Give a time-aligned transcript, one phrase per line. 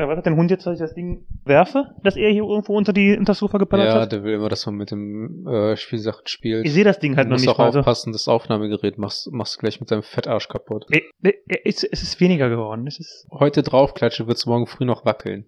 [0.00, 2.74] Ja, was hat der Hund jetzt, dass ich das Ding werfe, dass er hier irgendwo
[2.74, 4.12] unter, die, unter das Sofa geballert Ja, hat?
[4.12, 6.64] der will immer, dass man mit dem äh, Spielsachen spielt.
[6.64, 7.70] Ich sehe das Ding halt du noch musst nicht auch mal.
[7.70, 7.80] so.
[7.80, 10.86] aufpassen, das Aufnahmegerät machst, machst du gleich mit deinem Fettarsch kaputt.
[10.90, 11.34] Ey, ey,
[11.66, 12.86] Es, es ist weniger geworden.
[12.86, 13.26] Es ist.
[13.30, 15.44] Heute draufklatsche, wird's morgen früh noch wackeln.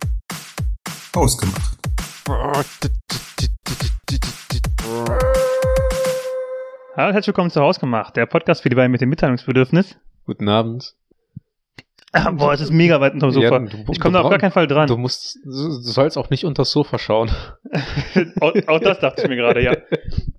[1.14, 1.78] Ausgemacht.
[6.94, 9.98] Hallo herzlich willkommen zu Hausgemacht, der Podcast für die beiden mit dem Mitteilungsbedürfnis.
[10.26, 10.94] Guten Abend.
[12.12, 13.46] Ah, boah, es ist mega weit unterm Sofa.
[13.46, 14.86] Ja, du- ich komme da auf gar keinen Fall dran.
[14.86, 17.30] Du musst, du sollst auch nicht unter das Sofa schauen.
[18.40, 19.76] auch, auch das dachte ich mir gerade, ja.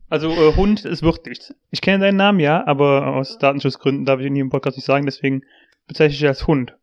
[0.10, 1.54] Also äh, Hund, es wird nichts.
[1.72, 4.86] Ich kenne deinen Namen, ja, aber aus Datenschutzgründen darf ich ihn hier im Podcast nicht
[4.86, 5.42] sagen, deswegen
[5.88, 6.76] bezeichne ich dich als Hund.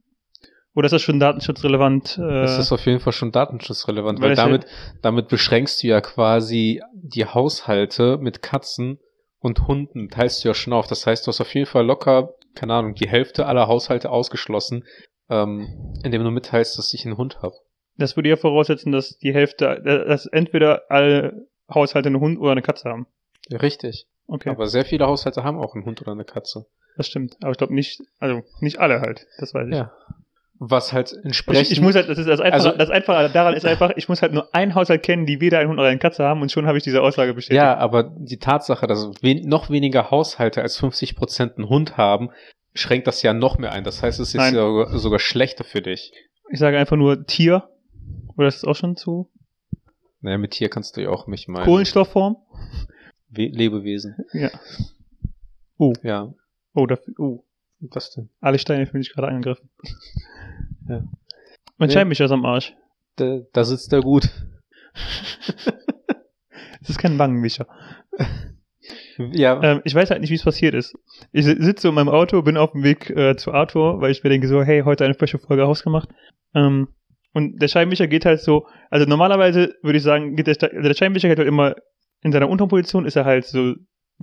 [0.75, 2.19] Oder ist das schon datenschutzrelevant?
[2.19, 4.67] Äh, Das ist auf jeden Fall schon datenschutzrelevant, Weil weil damit,
[5.03, 8.99] damit beschränkst du ja quasi die Haushalte mit Katzen
[9.41, 10.87] und Hunden, teilst du ja schon auf.
[10.87, 14.85] Das heißt, du hast auf jeden Fall locker, keine Ahnung, die Hälfte aller Haushalte ausgeschlossen,
[15.29, 17.55] ähm, indem du mitteilst, dass ich einen Hund habe.
[17.97, 22.53] das würde ja voraussetzen, dass die Hälfte, äh, dass entweder alle Haushalte einen Hund oder
[22.53, 23.07] eine Katze haben.
[23.51, 24.07] Richtig.
[24.27, 26.67] Okay, Aber sehr viele Haushalte haben auch einen Hund oder eine Katze.
[26.97, 27.37] das stimmt.
[27.43, 29.75] Aber ich glaube nicht, also nicht alle halt, das weiß ich.
[29.75, 29.93] Ja.
[30.63, 31.63] Was halt entsprechend.
[31.69, 34.11] Ich, ich muss halt, das ist das Einfache, Also- das Einfache daran ist einfach, ich
[34.11, 36.53] muss halt nur einen Haushalt kennen, die weder einen Hund oder eine Katze haben und
[36.53, 37.57] schon habe ich diese Aussage bestätigt.
[37.57, 42.29] Ja, aber die Tatsache, dass wen noch weniger Haushalte als 50 Prozent einen Hund haben,
[42.75, 43.85] schränkt das ja noch mehr ein.
[43.85, 44.55] Das heißt, es ist Nein.
[44.55, 46.13] ja sogar, schlechter für dich.
[46.53, 47.69] Ich sage einfach nur Tier.
[48.37, 49.31] Oder ist das auch schon zu?
[50.21, 51.65] Naja, mit Tier kannst du ja auch mich meinen.
[51.65, 52.37] Kohlenstoffform?
[53.31, 54.15] We Lebewesen.
[54.35, 54.51] Ja.
[55.79, 56.35] Oh, Ja.
[56.75, 57.45] oh, dafür, oh.
[57.83, 58.29] Was denn?
[58.43, 59.71] Alle Steine fühlen sich gerade angegriffen.
[60.91, 61.03] Ja.
[61.79, 61.95] Mein Nee.
[61.95, 62.75] Scheibenwischer ist am Arsch.
[63.17, 64.29] Da, da sitzt er gut.
[66.83, 67.67] Es ist kein Wangenwischer.
[69.19, 69.63] Ja.
[69.63, 70.95] Ähm, ich weiß halt nicht, wie es passiert ist.
[71.31, 74.11] Ich si- sitze so in meinem Auto, bin auf dem Weg äh, zu Arthur, weil
[74.11, 76.09] ich mir denke so, hey, heute eine frische Folge ausgemacht.
[76.55, 76.89] Ähm,
[77.35, 80.95] und der Scheibenwischer geht halt so, also normalerweise würde ich sagen, geht der, also der
[80.95, 81.75] Scheibenwischer geht halt immer
[82.23, 83.75] in seiner unteren Position, ist er halt so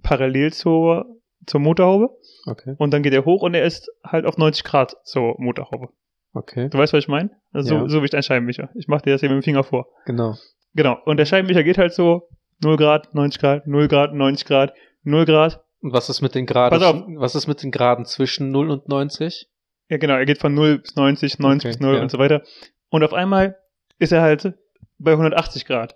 [0.02, 1.06] parallel zur,
[1.46, 2.10] zur Motorhaube
[2.48, 2.74] Okay.
[2.80, 5.90] und dann geht er hoch und er ist halt auf 90 Grad zur Motorhaube.
[6.34, 6.70] Okay.
[6.70, 7.32] Du weißt, was ich meine?
[7.52, 7.80] Also Ja.
[7.82, 8.70] so, so wie ein Scheibenwischer.
[8.76, 9.88] Ich mache dir das hier mit dem Finger vor.
[10.06, 10.36] Genau.
[10.76, 10.98] Genau.
[11.06, 12.30] Und der Scheibenwischer geht halt so
[12.64, 14.74] 0 Grad, 90 Grad, 0 Grad, 90 Grad,
[15.04, 15.64] 0 Grad.
[15.82, 16.78] Und was ist mit den Graden?
[16.80, 17.04] Pass auf.
[17.16, 19.48] Was ist mit den Graden zwischen 0 und 90?
[19.90, 20.16] Ja, genau.
[20.16, 22.02] Er geht von 0 bis 90, 90 Okay, bis 0 ja.
[22.02, 22.44] und so weiter.
[22.90, 23.58] Und auf einmal
[24.00, 24.54] ist er halt
[25.00, 25.96] bei 180 Grad.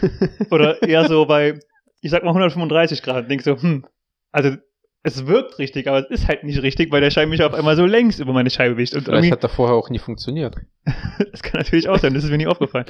[0.50, 1.58] Oder eher so bei,
[2.00, 3.30] ich sag mal 135 Grad.
[3.30, 3.84] Denk so, hm,
[4.32, 4.56] also
[5.02, 7.86] es wirkt richtig, aber es ist halt nicht richtig, weil der Scheibenwischer auf einmal so
[7.86, 8.94] längs über meine Scheibe wischt.
[8.94, 10.56] Und Vielleicht hat er vorher auch nie funktioniert.
[11.32, 12.86] das kann natürlich auch sein, das ist mir nie aufgefallen.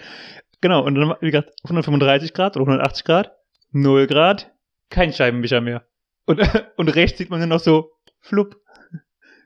[0.60, 3.32] Genau, und dann, wie gesagt, 135 Grad oder 180 Grad,
[3.72, 4.50] 0 Grad,
[4.90, 5.84] kein Scheibenwischer mehr.
[6.26, 6.40] Und,
[6.76, 8.56] und rechts sieht man nur noch so, flupp.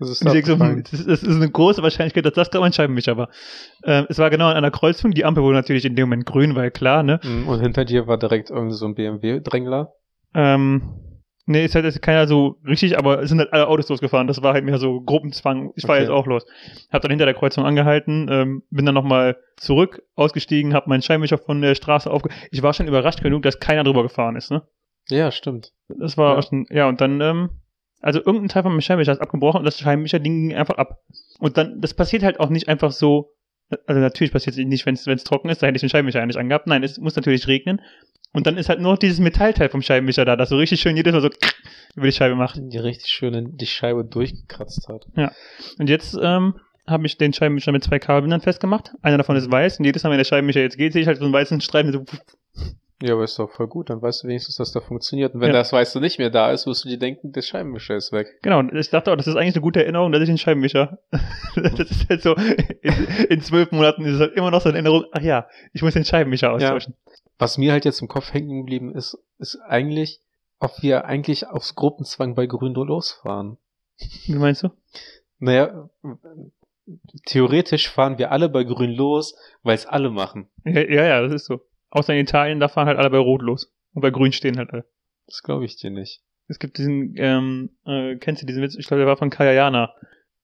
[0.01, 3.31] Das ist so, hm, das ist, eine große Wahrscheinlichkeit, dass das gerade mein Scheibenwischer war.
[3.85, 6.57] Ähm, es war genau an einer Kreuzung, die Ampel wurde natürlich in dem Moment grün,
[6.57, 7.21] weil klar, ne?
[7.23, 9.93] Mm, Und hinter dir war direkt irgendwie so ein BMW-Drängler.
[10.35, 11.14] Ähm,
[11.47, 14.27] nee, ist halt jetzt keiner so richtig, aber es sind halt alle Autos losgefahren.
[14.27, 15.73] Das war halt mehr so Gruppenzwang.
[15.77, 16.03] Ich war Okay.
[16.03, 16.45] jetzt auch los.
[16.93, 21.39] Hab dann hinter der Kreuzung angehalten, ähm, bin dann nochmal zurück, ausgestiegen, hab meinen Scheibenwischer
[21.39, 22.31] von der Straße aufge...
[22.51, 24.63] Ich war schon überrascht genug, dass keiner drüber gefahren ist, ne?
[25.09, 25.73] Ja, stimmt.
[25.89, 26.43] Das war Ja.
[26.43, 27.51] schon, ja, und dann, ähm,
[28.01, 31.01] also irgendein Teil von meinem Scheibenwischer ist abgebrochen und das Scheibenwischer-Ding ging einfach ab.
[31.41, 33.33] Und dann, das passiert halt auch nicht einfach so,
[33.87, 36.27] also natürlich passiert es nicht, wenn es trocken ist, da hätte ich den Scheibenwischer ja
[36.27, 36.67] nicht angehabt.
[36.67, 37.81] Nein, es muss natürlich regnen.
[38.33, 40.97] Und dann ist halt nur noch dieses Metallteil vom Scheibenwischer da, das so richtig schön
[40.97, 41.31] jedes Mal so
[41.95, 42.59] über die Scheibe macht.
[42.61, 45.07] Die richtig schön die Scheibe durchgekratzt hat.
[45.79, 46.55] Und jetzt, ähm,
[46.87, 48.93] habe ich den Scheibenwischer mit zwei Kabelbindern festgemacht.
[49.03, 51.19] Einer davon ist weiß und jedes Mal, wenn der Scheibenwischer jetzt geht, sehe ich halt
[51.19, 52.05] so einen weißen Streifen, so,
[53.07, 53.91] Ja, aber ist doch voll gut.
[53.91, 55.35] Dann weißt du wenigstens, dass das funktioniert.
[55.35, 55.53] Und wenn Ja.
[55.55, 58.29] das weißt du nicht mehr da ist, wirst du dir denken, der Scheibenwischer ist weg.
[58.43, 60.99] Genau, und ich dachte auch, das ist eigentlich eine gute Erinnerung, dass ich den Scheibenwischer.
[61.55, 62.95] das ist halt so, in,
[63.29, 65.93] in zwölf Monaten ist es halt immer noch so eine Erinnerung, ach ja, ich muss
[65.93, 66.95] den Scheibenwischer austauschen.
[67.39, 70.21] Was mir halt jetzt im Kopf hängen geblieben ist, ist eigentlich,
[70.59, 73.59] ob wir eigentlich aufs Gruppenzwang bei Grün losfahren.
[74.27, 74.71] Wie meinst du?
[75.41, 75.91] Naja,
[77.27, 80.49] theoretisch fahren wir alle bei Grün los, weil es alle machen.
[80.65, 81.61] Ja, ja, ja, das ist so.
[81.95, 83.73] Außer in Italien, da fahren halt alle bei Rot los.
[83.95, 84.85] Und bei Grün stehen halt alle.
[85.27, 86.21] Das glaube ich dir nicht.
[86.49, 88.75] Es gibt diesen, ähm, äh, kennst du diesen Witz?
[88.77, 89.95] Ich glaube, der war von Kaya Jana.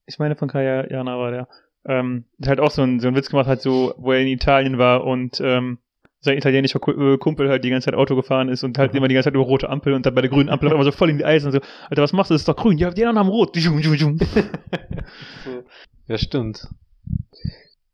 [0.07, 1.49] Ich meine, von Kaya Jana war der.
[1.85, 4.29] Ähm, der hat auch so einen, so einen Witz gemacht, halt so, wo er in
[4.29, 5.79] Italien war und, ähm,
[6.23, 8.99] sein italienischer äh, Kumpel halt die ganze Zeit Auto gefahren ist und halt Mhm.
[8.99, 10.93] immer die ganze Zeit über rote Ampel und dann bei der grünen Ampel immer so
[10.93, 12.35] voll in die Eisen und so, Alter, was machst du?
[12.35, 12.77] Das ist doch grün.
[12.79, 13.57] Ja, die anderen haben rot.
[16.07, 16.67] Ja, stimmt.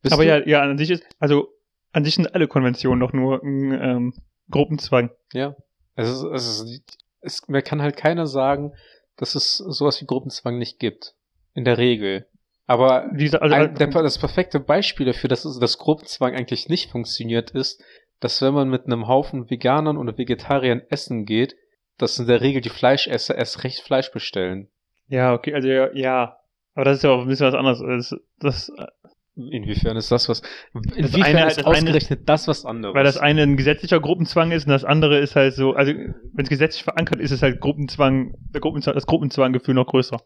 [0.02, 1.48] Bist Aber du- ja, ja, an sich ist, also,
[1.96, 4.14] an sich sind alle Konventionen doch nur ein, ähm,
[4.50, 5.10] Gruppenzwang.
[5.32, 5.56] Ja.
[5.94, 8.72] Es ist, es ist, es, mir kann halt keiner sagen,
[9.16, 11.14] dass es sowas wie Gruppenzwang nicht gibt.
[11.54, 12.26] In der Regel.
[12.66, 16.90] Aber gesagt, also, ein, der, das perfekte Beispiel dafür, dass es- das Gruppenzwang eigentlich nicht
[16.90, 17.82] funktioniert, ist,
[18.20, 21.56] dass wenn man mit einem Haufen Veganern oder Vegetariern essen geht,
[21.96, 24.68] dass in der Regel die Fleischesser erst recht Fleisch bestellen.
[25.08, 26.36] ja, okay, also ja, ja.
[26.74, 27.80] Aber das ist ja auch ein bisschen was anderes.
[27.80, 28.72] Das, das,
[29.36, 30.40] Inwiefern ist das was?
[30.96, 32.94] Inwiefern eine- ist das eine- ausgerechnet das was anderes?
[32.94, 36.42] weil das eine ein gesetzlicher Gruppenzwang ist und das andere ist halt so, also wenn
[36.44, 40.18] es gesetzlich verankert ist, ist halt Gruppenzwang, Gruppenzwang, das Gruppenzwanggefühl noch größer.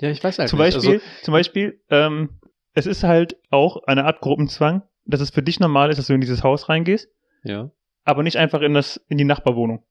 [0.00, 0.74] ja, ich weiß halt zum nicht.
[0.74, 2.40] Beispiel, Also, zum Beispiel, ähm,
[2.74, 6.12] es ist halt auch eine Art Gruppenzwang, dass es für dich normal ist, dass du
[6.14, 7.08] in dieses Haus reingehst,
[7.44, 7.70] ja.
[8.04, 9.82] aber nicht einfach in das, in die Nachbarwohnung.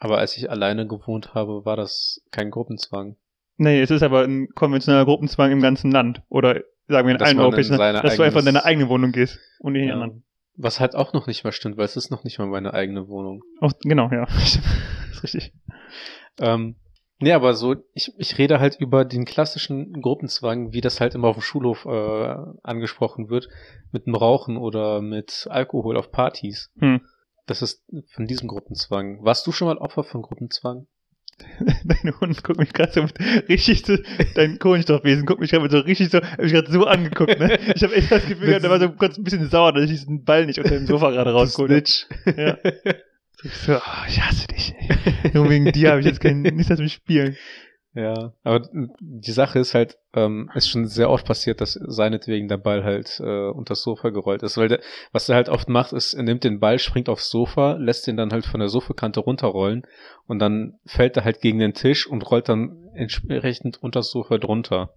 [0.00, 3.16] Aber als ich alleine gewohnt habe, war das kein Gruppenzwang.
[3.56, 6.22] Nee, es ist aber ein konventioneller Gruppenzwang im ganzen Land.
[6.28, 9.12] Oder sagen wir in Dass allen europäischen Ländern, dass du einfach in deine eigene Wohnung
[9.12, 9.94] gehst und in die Ja.
[9.94, 10.24] anderen.
[10.56, 13.08] Was halt auch noch nicht mal stimmt, weil es ist noch nicht mal meine eigene
[13.08, 13.42] Wohnung.
[13.60, 14.24] Auch, genau, ja.
[14.26, 14.58] das
[15.12, 15.52] ist richtig.
[16.38, 16.76] Ähm,
[17.18, 21.28] nee, aber so, ich, ich rede halt über den klassischen Gruppenzwang, wie das halt immer
[21.28, 23.48] auf dem Schulhof äh, angesprochen wird,
[23.90, 26.70] mit dem Rauchen oder mit Alkohol auf Partys.
[26.78, 27.00] Hm.
[27.46, 29.24] Das ist von diesem Gruppenzwang.
[29.24, 30.86] Warst du schon mal Opfer von Gruppenzwang?
[31.84, 33.06] Dein Hund guckt mich gerade so
[33.48, 33.96] richtig so,
[34.34, 37.58] dein Kohlenstoffwesen guckt mich gerade so richtig so, hab mich gerade so angeguckt, ne?
[37.74, 39.90] Ich habe echt das Gefühl, gehabt, der war so kurz ein bisschen sauer, dass ich
[39.90, 42.42] diesen Ball nicht unter dem Sofa gerade rausgeholt habe.
[42.42, 42.58] Ja.
[43.46, 44.74] So, ich oh, ich hasse dich.
[44.78, 45.30] ey.
[45.34, 47.36] Nur wegen dir habe ich jetzt kein, nichts mehr Spielen.
[47.94, 52.56] Ja, aber die Sache ist halt, ähm, ist schon sehr oft passiert, dass seinetwegen der
[52.56, 54.56] Ball halt äh, unter das Sofa gerollt ist.
[54.56, 54.80] Weil der,
[55.12, 58.16] was er halt oft macht, ist, er nimmt den Ball, springt aufs Sofa, lässt den
[58.16, 59.86] dann halt von der Sofakante runterrollen
[60.26, 64.38] und dann fällt er halt gegen den Tisch und rollt dann entsprechend unter das Sofa
[64.38, 64.94] drunter.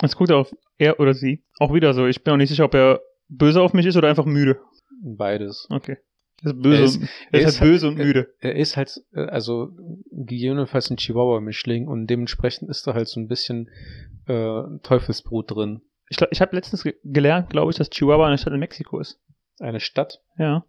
[0.00, 1.44] Jetzt guckt er auf er oder sie.
[1.58, 2.06] Auch wieder so.
[2.06, 4.60] Ich bin auch nicht sicher, ob er böse auf mich ist oder einfach müde.
[5.02, 5.66] Beides.
[5.70, 5.98] Okay.
[6.44, 8.34] Er ist böse, Er ist- und, er er ist halt böse und müde.
[8.40, 9.70] Er ist halt, äh, also
[10.10, 13.70] gegebenenfalls ein Chihuahua-Mischling und dementsprechend ist da halt so ein bisschen
[14.26, 15.82] äh, Teufelsbrut drin.
[16.08, 19.00] Ich, glaub, ich habe letztens ge gelernt, glaube ich, dass Chihuahua eine Stadt in Mexiko
[19.00, 19.20] ist.
[19.58, 20.20] Eine Stadt.
[20.38, 20.64] Ja.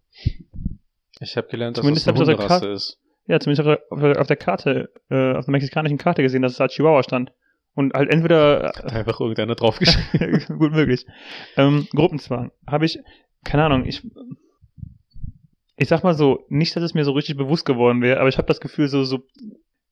[1.19, 2.99] Ich habe gelernt, dass Zumindest das eine Hunderasse ist.
[3.27, 6.41] Ja, zumindest auf der, auf der, auf der Karte, äh, auf der mexikanischen Karte gesehen,
[6.41, 7.31] dass es da Chihuahua stand.
[7.73, 10.43] Und halt entweder Hat einfach irgendeiner draufgeschrieben.
[10.59, 11.05] gut möglich.
[11.57, 12.51] Ähm, Gruppenzwang.
[12.65, 12.99] Habe ich,
[13.43, 14.01] keine Ahnung, ich
[15.77, 18.37] ich sag mal so, nicht, dass es mir so richtig bewusst geworden wäre, aber ich
[18.37, 19.19] habe das Gefühl, so, so,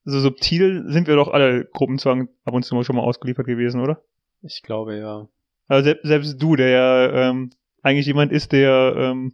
[0.04, 3.82] so subtil sind wir doch alle Gruppenzwang ab und zu mal schon mal ausgeliefert gewesen,
[3.82, 4.04] oder?
[4.44, 5.28] ich glaube, ja.
[5.68, 7.52] Also selbst, selbst du, der ja ähm,
[7.82, 9.34] eigentlich jemand ist, der ähm,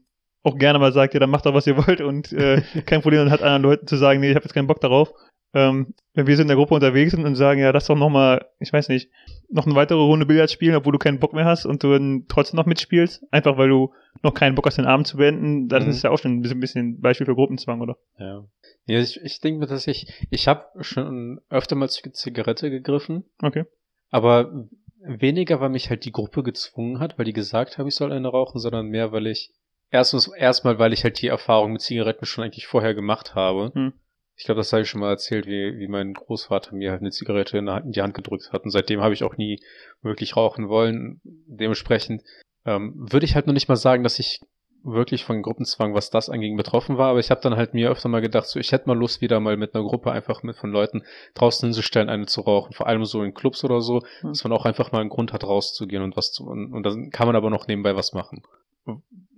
[0.50, 3.30] auch gerne mal sagt, ja, dann macht doch, was ihr wollt und äh, kein Problem
[3.30, 5.12] hat, anderen Leuten zu sagen, nee, ich habe jetzt keinen Bock darauf.
[5.52, 8.10] Ähm, wenn wir so in der Gruppe unterwegs sind und sagen, ja, lass doch noch
[8.10, 9.10] mal, ich weiß nicht,
[9.50, 12.26] noch eine weitere Runde Billard spielen, obwohl du keinen Bock mehr hast und du dann
[12.28, 13.92] trotzdem noch mitspielst, einfach weil du
[14.22, 15.90] noch keinen Bock hast, den Abend zu beenden, dann Mhm.
[15.90, 17.98] ist ja auch schon ein bisschen, ein Beispiel für Gruppenzwang, oder?
[18.20, 18.46] Ja.
[18.86, 23.24] Ja, ich, ich denke mir, dass ich, ich habe schon öfter mal zur Zigarette gegriffen,
[23.42, 23.66] Okay.
[24.12, 24.68] aber
[25.02, 28.28] weniger, weil mich halt die Gruppe gezwungen hat, weil die gesagt haben, ich soll eine
[28.28, 29.52] rauchen, sondern mehr, weil ich
[29.90, 33.72] erstens erstmal, weil ich halt die Erfahrung mit Zigaretten schon eigentlich vorher gemacht habe.
[33.74, 33.94] Hm.
[34.36, 37.12] Ich glaube, das habe ich schon mal erzählt, wie, wie mein Großvater mir halt eine
[37.12, 38.64] Zigarette in, die Hand gedrückt hat.
[38.64, 39.60] Und seitdem habe ich auch nie
[40.02, 41.20] wirklich rauchen wollen.
[41.24, 42.24] Dementsprechend
[42.66, 44.40] ähm, würde ich halt noch nicht mal sagen, dass ich
[44.84, 47.10] wirklich von Gruppenzwang, was das anging, betroffen war.
[47.10, 49.42] Aber ich habe dann halt mir öfter mal gedacht, so ich hätte mal Lust, wieder
[49.42, 51.04] mal mit einer Gruppe einfach mit von Leuten
[51.34, 52.74] draußen hinzustellen, eine zu rauchen.
[52.74, 54.30] Vor allem so in Clubs oder so, Hm.
[54.30, 56.46] dass man auch einfach mal einen Grund hat, rauszugehen und was zu.
[56.46, 58.42] Und, und dann kann man aber noch nebenbei was machen.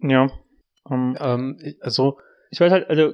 [0.01, 0.29] Ja.
[0.89, 2.17] Ähm, Ähm, also,
[2.51, 3.13] ich weiß halt, also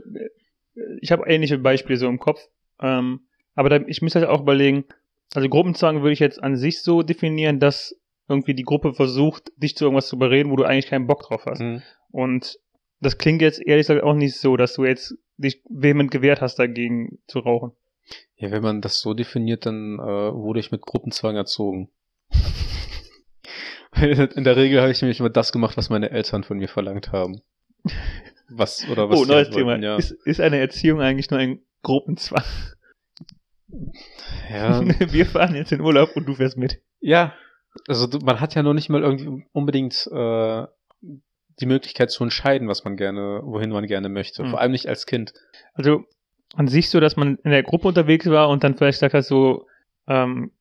[1.02, 2.40] ich habe ähnliche Beispiele so im Kopf,
[2.80, 3.22] ähm,
[3.56, 4.86] aber da, ich muss halt auch überlegen,
[5.34, 9.76] also Gruppenzwang würde ich jetzt an sich so definieren, dass irgendwie die Gruppe versucht, dich
[9.76, 11.60] zu irgendwas zu überreden, wo du eigentlich keinen Bock drauf hast.
[11.62, 12.60] mh, Und
[13.00, 16.56] das klingt jetzt ehrlich gesagt auch nicht so, dass du jetzt dich vehement gewehrt hast,
[16.60, 17.72] dagegen zu rauchen.
[18.36, 21.90] ja, wenn man das so definiert, dann äh, wurde ich mit Gruppenzwang erzogen.
[24.36, 27.12] In der Regel habe ich nämlich immer das gemacht, was meine Eltern von mir verlangt
[27.12, 27.42] haben.
[28.50, 29.72] Was oder was oh, sie neues halt Thema.
[29.72, 29.98] wollten, ja.
[29.98, 32.44] Ist, ist eine Erziehung eigentlich nur ein Gruppenzwang?
[34.50, 34.82] ja.
[35.12, 36.82] Wir fahren jetzt in Urlaub und du fährst mit.
[37.00, 37.34] Ja,
[37.88, 40.66] also man hat ja noch nicht mal irgendwie unbedingt äh,
[41.60, 44.44] die Möglichkeit zu entscheiden, was man gerne, wohin man gerne möchte.
[44.44, 44.52] Hm.
[44.52, 45.34] Vor allem nicht als Kind.
[45.74, 46.06] Also
[46.56, 49.26] an sich so, dass man in der Gruppe unterwegs war und dann vielleicht sagt halt
[49.26, 49.68] so,
[50.08, 50.52] ähm,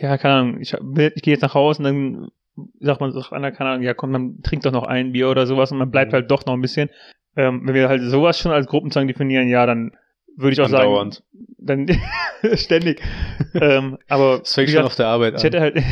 [0.00, 2.30] ja, keine Ahnung, ich, ich gehe jetzt nach Hause und dann
[2.80, 5.46] sagt man doch einer, keine Ahnung, ja komm, dann trink doch noch ein Bier oder
[5.46, 6.16] sowas und man bleibt Mhm.
[6.16, 6.90] halt doch noch ein bisschen.
[7.36, 9.92] Ähm, wenn wir halt sowas schon als Gruppenzwang definieren, ja, dann
[10.36, 11.22] würde ich auch sagen, Andauernd.
[11.58, 11.86] dann
[12.54, 13.02] ständig.
[13.54, 15.44] ähm, aber Das fängt schon auf der Arbeit ich an.
[15.44, 15.82] hätte halt,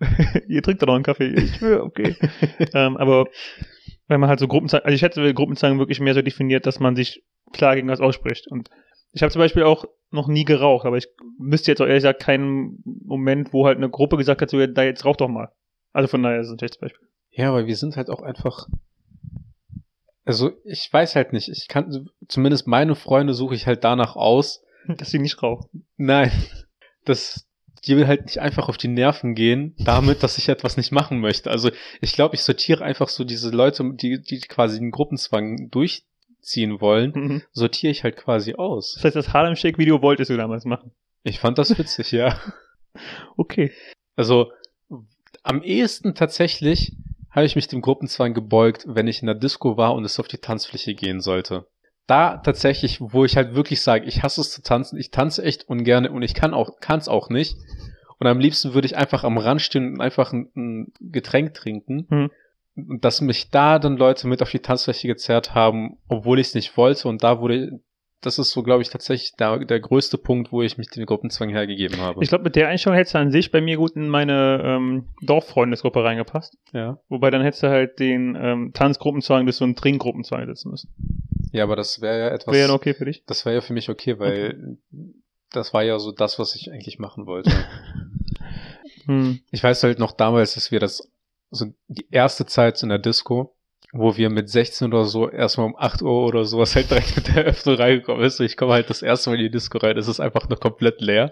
[0.48, 1.28] ihr trinkt doch noch einen Kaffee.
[1.34, 2.16] Ich schwöre, okay.
[2.74, 3.26] ähm, aber
[4.08, 6.96] wenn man halt so Gruppenzwang, also ich hätte Gruppenzwang wirklich mehr so definiert, dass man
[6.96, 8.46] sich klar gegen was ausspricht.
[8.50, 8.68] Und
[9.12, 11.06] Ich habe zum Beispiel auch noch nie geraucht, aber ich
[11.38, 14.82] müsste jetzt auch ehrlich gesagt keinen Moment, wo halt eine Gruppe gesagt hat, so, da
[14.82, 15.50] jetzt rauch doch mal.
[15.92, 17.08] Also von daher ist es ein schlechtes Beispiel.
[17.30, 18.68] Ja, aber wir sind halt auch einfach.
[20.24, 21.48] Also ich weiß halt nicht.
[21.48, 24.62] Ich kann zumindest meine Freunde suche ich halt danach aus.
[24.88, 25.86] Dass sie nicht rauchen.
[25.96, 26.32] Nein,
[27.04, 27.46] dass
[27.84, 31.18] die will halt nicht einfach auf die Nerven gehen, damit, dass ich etwas nicht machen
[31.20, 31.50] möchte.
[31.50, 31.70] Also
[32.00, 37.12] ich glaube, ich sortiere einfach so diese Leute, die, die quasi den Gruppenzwang durchziehen wollen,
[37.14, 37.42] Mhm.
[37.52, 38.94] sortiere ich halt quasi aus.
[38.94, 40.92] Das heißt, das Harlem Shake Video wolltest du damals machen.
[41.24, 42.40] Ich fand das witzig, ja.
[43.36, 43.72] Okay.
[44.16, 44.52] Also
[45.42, 46.92] am ehesten tatsächlich
[47.30, 50.28] habe ich mich dem Gruppenzwang gebeugt, wenn ich in der Disco war und es auf
[50.28, 51.66] die Tanzfläche gehen sollte.
[52.06, 55.68] Da tatsächlich, wo ich halt wirklich sage, ich hasse es zu tanzen, ich tanze echt
[55.68, 57.56] ungern und ich kann auch, kann es auch nicht.
[58.18, 62.06] Und am liebsten würde ich einfach am Rand stehen und einfach ein, ein Getränk trinken.
[62.08, 62.30] Hm.
[62.76, 66.54] Und dass mich da dann Leute mit auf die Tanzfläche gezerrt haben, obwohl ich es
[66.54, 67.08] nicht wollte.
[67.08, 67.80] Und da wurde,
[68.22, 71.50] das ist so, glaube ich, tatsächlich der, der größte Punkt, wo ich mich dem Gruppenzwang
[71.50, 72.22] hergegeben habe.
[72.22, 75.08] Ich glaube, mit der Einstellung hättest du an sich bei mir gut in meine ähm,
[75.22, 76.56] Dorffreundesgruppe reingepasst.
[76.72, 76.98] ja.
[77.08, 80.94] Wobei dann hättest du halt den ähm, Tanzgruppenzwang bis so einen Trinkgruppenzwang setzen müssen.
[81.52, 82.54] Ja, aber das wäre ja etwas.
[82.54, 83.24] Wäre ja okay für dich.
[83.26, 84.78] Das wäre ja für mich okay, weil
[85.50, 87.50] das war ja so das, was ich eigentlich machen wollte.
[89.06, 89.40] Hm.
[89.50, 91.10] ich weiß halt noch damals, dass wir das,
[91.50, 93.56] so die erste Zeit in der Disco,
[93.92, 97.28] wo wir mit 16 oder so erstmal um 8 Uhr oder sowas halt direkt mit
[97.28, 98.40] der Öffnung reingekommen ist.
[98.40, 101.00] Ich komme halt das erste Mal in die Disco rein, es ist einfach noch komplett
[101.02, 101.30] leer.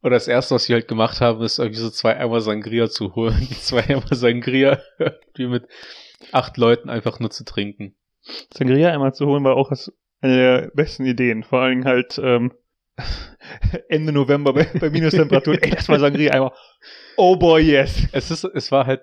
[0.00, 3.14] Und das erste, was wir halt gemacht haben, ist irgendwie so zwei Eimer Sangria zu
[3.14, 3.36] holen.
[3.50, 5.64] Die zwei Eimer Sangria irgendwie mit
[6.32, 7.94] acht Leuten einfach nur zu trinken.
[8.52, 9.70] Sangria einmal zu holen war auch
[10.20, 11.42] eine der besten Ideen.
[11.42, 12.52] Vor allen Dingen halt ähm,
[13.88, 15.60] Ende November bei, bei Minustemperaturen.
[15.60, 16.52] Ey, das war Sangria einmal.
[17.16, 18.08] Oh boy, yes.
[18.12, 19.02] Es ist, es war halt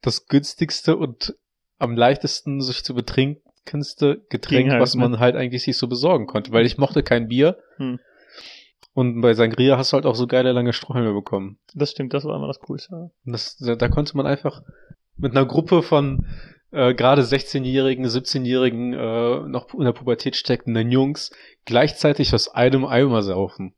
[0.00, 1.34] das günstigste und
[1.80, 5.02] am leichtesten sich zu betrinkenste Getränk, halt, was ne?
[5.02, 7.58] man halt eigentlich sich so besorgen konnte, weil ich mochte kein Bier.
[7.76, 7.98] Hm.
[8.92, 11.58] Und bei Sangria hast du halt auch so geile lange Strohhalme bekommen.
[11.74, 13.10] Das stimmt, das war immer das Coolste.
[13.24, 14.62] Das, da, da konnte man einfach
[15.16, 16.26] mit einer Gruppe von
[16.72, 21.30] äh, gerade 16-jährigen, 17-jährigen, äh, noch in der Pubertät steckenden Jungs
[21.64, 23.74] gleichzeitig aus einem Eimer saufen.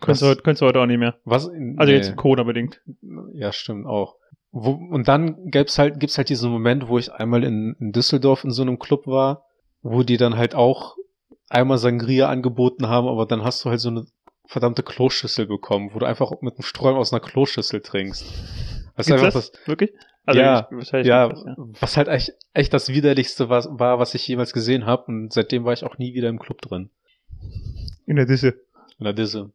[0.00, 1.16] Könntest du, könntest du heute auch nicht mehr.
[1.24, 1.48] Was?
[1.48, 1.92] Also nee.
[1.92, 2.80] jetzt Corona-bedingt.
[3.34, 4.16] Ja, stimmt auch.
[4.52, 8.42] Wo, und dann gibt's halt, gibt's halt diesen Moment, wo ich einmal in, in Düsseldorf
[8.44, 9.44] in so einem Club war,
[9.82, 10.96] wo die dann halt auch
[11.48, 14.06] einmal Sangria angeboten haben, aber dann hast du halt so eine
[14.46, 18.22] verdammte Kloschüssel bekommen, wo du einfach mit einem Strom aus einer Kloschüssel trinkst.
[18.22, 19.52] Ist Gibt's einfach das?
[19.52, 19.92] das, Wirklich?
[20.32, 24.26] Ja, ich- ja, gibt's das, was halt echt, echt das widerlichste war, war, was ich
[24.26, 26.90] jemals gesehen habe und seitdem war ich auch nie wieder im Club drin.
[28.06, 28.60] In der Disse.
[28.98, 29.50] In der Disse.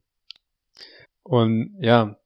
[1.23, 2.17] Und ja,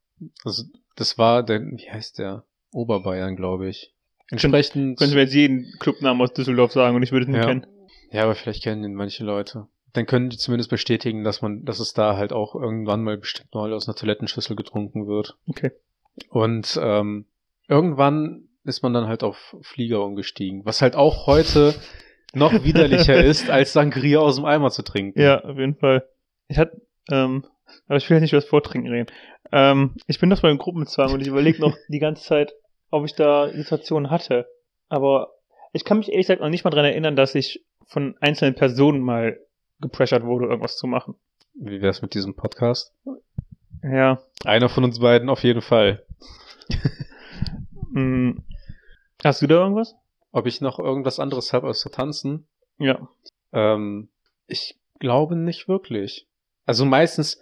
[0.44, 0.64] also
[0.96, 2.44] das war der, wie heißt der?
[2.72, 3.94] Oberbayern, glaube ich.
[4.30, 4.98] Entsprechend.
[4.98, 7.46] Könntest du mir jetzt jeden Clubnamen aus Düsseldorf sagen und ich würde nicht ja.
[7.48, 7.66] kennen.
[8.12, 9.68] ja, aber vielleicht kennen ihn manche Leute.
[9.94, 13.54] Dann können die zumindest bestätigen, dass man, dass es da halt auch irgendwann mal bestimmt
[13.56, 15.36] mal aus einer Toilettenschüssel getrunken wird.
[15.48, 15.72] Okay.
[16.30, 17.26] Und ähm,
[17.68, 21.74] irgendwann ist man dann halt auf Flieger umgestiegen, was halt auch heute
[22.34, 25.20] noch widerlicher ist, als Sangria aus dem Eimer zu trinken.
[25.20, 26.08] Ja, auf jeden Fall.
[26.48, 27.46] Ich hatte, ähm,
[27.88, 29.12] aber ich will ja nicht über das Vortrinken reden.
[29.52, 32.54] Ähm, ich bin doch beim Gruppenzwang und ich überlege noch die ganze Zeit,
[32.92, 34.48] ob ich da Situationen hatte.
[34.90, 35.32] Aber
[35.74, 39.02] ich kann mich ehrlich gesagt noch nicht mal dran erinnern, dass ich von einzelnen Personen
[39.02, 39.40] mal
[39.82, 41.16] gepressured wurde, irgendwas zu machen.
[41.54, 42.94] Wie wär's mit diesem Podcast?
[43.84, 44.22] Ja.
[44.46, 46.06] Einer von uns beiden auf jeden Fall.
[47.92, 48.36] Mh,
[49.24, 49.96] hast du da irgendwas?
[50.32, 52.48] Ob ich noch irgendwas anderes habe als zu tanzen?
[52.78, 53.08] Ja.
[53.52, 54.10] Ähm,
[54.48, 56.28] ich glaube nicht wirklich.
[56.66, 57.42] Also meistens,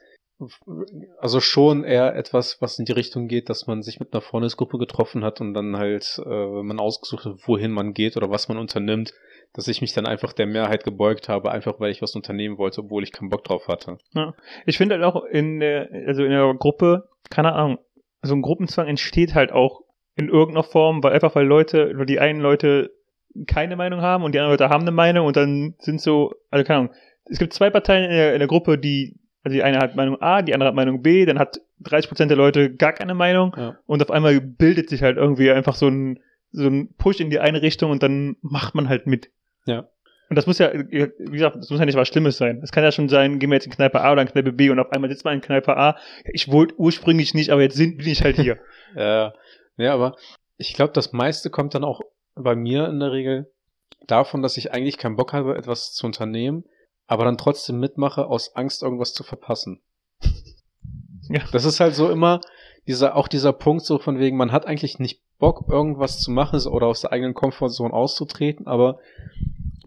[1.20, 4.77] also schon eher etwas, was in die Richtung geht, dass man sich mit einer Freundesgruppe
[4.77, 8.58] getroffen hat und dann halt äh, man ausgesucht hat, wohin man geht oder was man
[8.58, 9.13] unternimmt,
[9.53, 12.82] dass ich mich dann einfach der Mehrheit gebeugt habe, einfach weil ich was unternehmen wollte,
[12.82, 13.98] obwohl ich keinen Bock drauf hatte.
[14.65, 17.79] Ich finde halt auch in der, also in der Gruppe, keine Ahnung,
[18.22, 19.82] so ein Gruppenzwang entsteht halt auch
[20.15, 22.91] in irgendeiner Form, weil einfach weil Leute, weil die einen Leute
[23.48, 26.65] keine Meinung haben und die anderen Leute haben eine Meinung und dann sind so, also
[26.65, 26.94] keine Ahnung,
[27.25, 30.22] es gibt zwei Parteien in der, in der Gruppe, die, also die eine hat Meinung
[30.22, 33.77] A, die andere hat Meinung B, dann hat 30% der Leute gar keine Meinung Ja.
[33.86, 36.20] und auf einmal bildet sich halt irgendwie einfach so ein,
[36.51, 39.29] so ein Push in die eine Richtung und dann macht man halt mit.
[39.65, 39.88] Ja.
[40.29, 42.60] Und das muss ja, wie gesagt, das muss ja nicht was Schlimmes sein.
[42.62, 44.70] Es kann ja schon sein, gehen wir jetzt in Kneipe A oder in Kneipe B
[44.70, 45.96] und auf einmal sitzt man in Kneipe A.
[46.34, 48.58] Ich wollte ursprünglich nicht, aber jetzt sind, bin ich halt hier.
[49.79, 50.15] Ja, aber
[50.58, 52.01] ich glaube, das meiste kommt dann auch
[52.34, 53.51] bei mir in der Regel
[54.08, 56.63] davon, dass ich eigentlich keinen Bock habe, etwas zu unternehmen,
[57.08, 59.82] aber dann trotzdem mitmache, aus Angst, irgendwas zu verpassen.
[61.30, 61.42] Ja.
[61.52, 62.40] Das ist halt so immer
[62.88, 66.66] dieser, auch dieser Punkt so von wegen, man hat eigentlich nicht Bock, irgendwas zu machen
[66.68, 69.00] oder aus der eigenen Komfortzone auszutreten, aber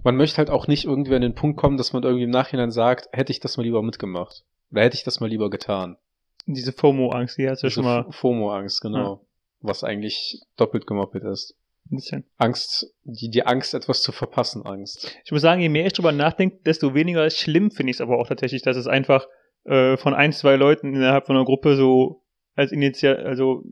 [0.02, 2.70] man möchte halt auch nicht irgendwie an den Punkt kommen, dass man irgendwie im Nachhinein
[2.70, 4.44] sagt, hätte ich das mal lieber mitgemacht.
[4.70, 5.96] Oder hätte ich das mal lieber getan.
[6.46, 9.20] Diese FOMO-Angst, die hast du ja schon mal FOMO-Angst, genau.
[9.60, 11.54] Was eigentlich doppelt gemoppelt ist.
[11.90, 12.24] Ein bisschen.
[12.36, 15.16] Angst, die, die Angst, etwas zu verpassen, Angst.
[15.24, 18.18] Ich muss sagen, je mehr ich drüber nachdenke, desto weniger schlimm finde ich es aber
[18.18, 19.26] auch tatsächlich, dass es einfach
[19.64, 22.22] äh, von ein, zwei Leuten innerhalb von einer Gruppe so
[22.54, 23.64] als Initial, also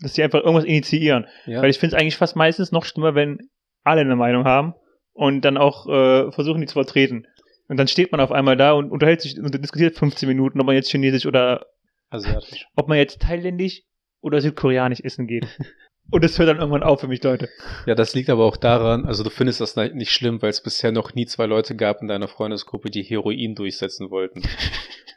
[0.00, 1.26] dass die einfach irgendwas initiieren.
[1.46, 1.62] Ja.
[1.62, 3.38] Weil ich finde es eigentlich fast meistens noch schlimmer, wenn
[3.82, 4.74] alle eine Meinung haben
[5.12, 7.26] und dann auch äh, versuchen, die zu vertreten.
[7.68, 10.66] Und dann steht man auf einmal da und unterhält sich und diskutiert 15 Minuten, ob
[10.66, 11.66] man jetzt Chinesisch oder
[12.10, 12.66] Asiatisch.
[12.76, 13.82] ob man jetzt thailändisch
[14.20, 15.46] oder südkoreanisch essen geht.
[16.10, 17.48] und das hört dann irgendwann auf für mich, Leute.
[17.86, 20.92] Ja, das liegt aber auch daran, also du findest das nicht schlimm, weil es bisher
[20.92, 24.42] noch nie zwei Leute gab in deiner Freundesgruppe, die Heroin durchsetzen wollten.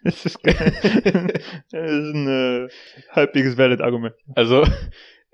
[0.03, 1.34] Das ist geil.
[1.72, 2.70] das ist ein äh,
[3.10, 4.13] halbwegs valid Argument.
[4.36, 4.63] Also,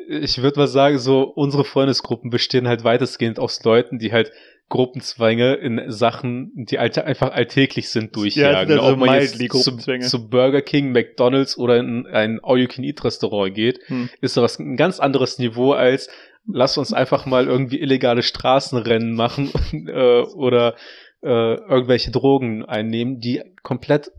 [0.08, 4.32] ich würde mal sagen, so unsere Freundesgruppen bestehen halt weitestgehend aus Leuten, die halt
[4.70, 8.54] Gruppenzwänge in Sachen, die alte, einfach alltäglich sind, durchjagen.
[8.54, 12.40] Ja, das sind also Ob man jetzt zu, zu Burger King, McDonalds oder in ein
[12.42, 14.10] All-You-Can-Eat-Restaurant geht, Hm.
[14.22, 16.10] ist sowas ein ganz anderes Niveau als
[16.46, 19.52] lass uns einfach mal irgendwie illegale Straßenrennen machen
[19.88, 20.76] äh, oder
[21.22, 24.12] äh, irgendwelche Drogen einnehmen, die komplett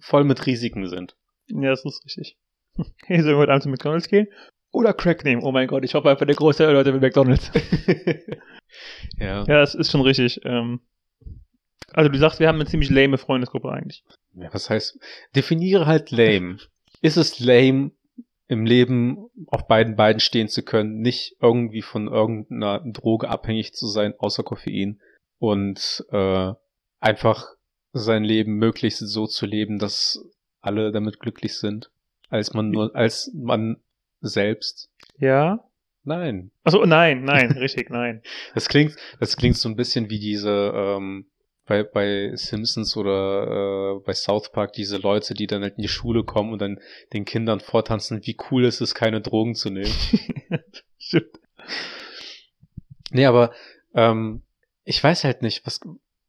[0.00, 1.16] voll mit Risiken sind.
[1.48, 2.36] Ja, das ist richtig.
[3.04, 4.28] Hey, sollen wir heute Abend zu McDonalds gehen?
[4.72, 5.42] Oder Crack nehmen?
[5.42, 7.52] Oh mein Gott, ich hoffe einfach der große Leute mit McDonalds.
[9.18, 9.44] ja.
[9.44, 10.40] ja, das ist schon richtig.
[10.44, 10.80] Ähm,
[11.92, 14.02] also du sagst, wir haben eine ziemlich lame Freundesgruppe eigentlich.
[14.34, 14.98] Ja, was heißt,
[15.36, 16.56] definiere halt lame.
[17.02, 17.92] Ist es lame,
[18.48, 23.86] im Leben auf beiden Beinen stehen zu können, nicht irgendwie von irgendeiner Droge abhängig zu
[23.86, 25.00] sein, außer Koffein
[25.38, 26.52] und äh,
[27.00, 27.46] einfach
[27.92, 30.24] sein Leben möglichst so zu leben, dass
[30.60, 31.90] alle damit glücklich sind,
[32.28, 33.82] als man nur, als man
[34.22, 34.90] selbst.
[35.18, 35.64] Ja?
[36.04, 36.50] Nein.
[36.64, 38.22] Achso, nein, nein, richtig, nein.
[38.54, 41.26] Das klingt, das klingt so ein bisschen wie diese, ähm,
[41.66, 45.88] bei, bei Simpsons oder äh, bei South Park, diese Leute, die dann halt in die
[45.88, 46.80] Schule kommen und dann
[47.12, 49.92] den Kindern vortanzen, wie cool ist es, keine Drogen zu nehmen.
[50.98, 51.38] Stimmt.
[53.10, 53.52] nee, aber
[53.94, 54.42] ähm,
[54.84, 55.80] ich weiß halt nicht, was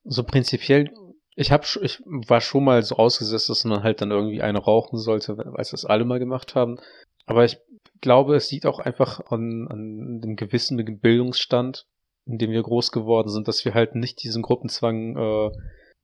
[0.03, 0.91] so prinzipiell,
[1.35, 4.99] ich hab, ich war schon mal so ausgesetzt, dass man halt dann irgendwie eine rauchen
[4.99, 6.77] sollte, als das alle mal gemacht haben.
[7.25, 7.57] Aber ich
[8.01, 11.85] glaube, es liegt auch einfach an, an dem gewissen Bildungsstand,
[12.25, 15.51] in dem wir groß geworden sind, dass wir halt nicht diesem Gruppenzwang äh,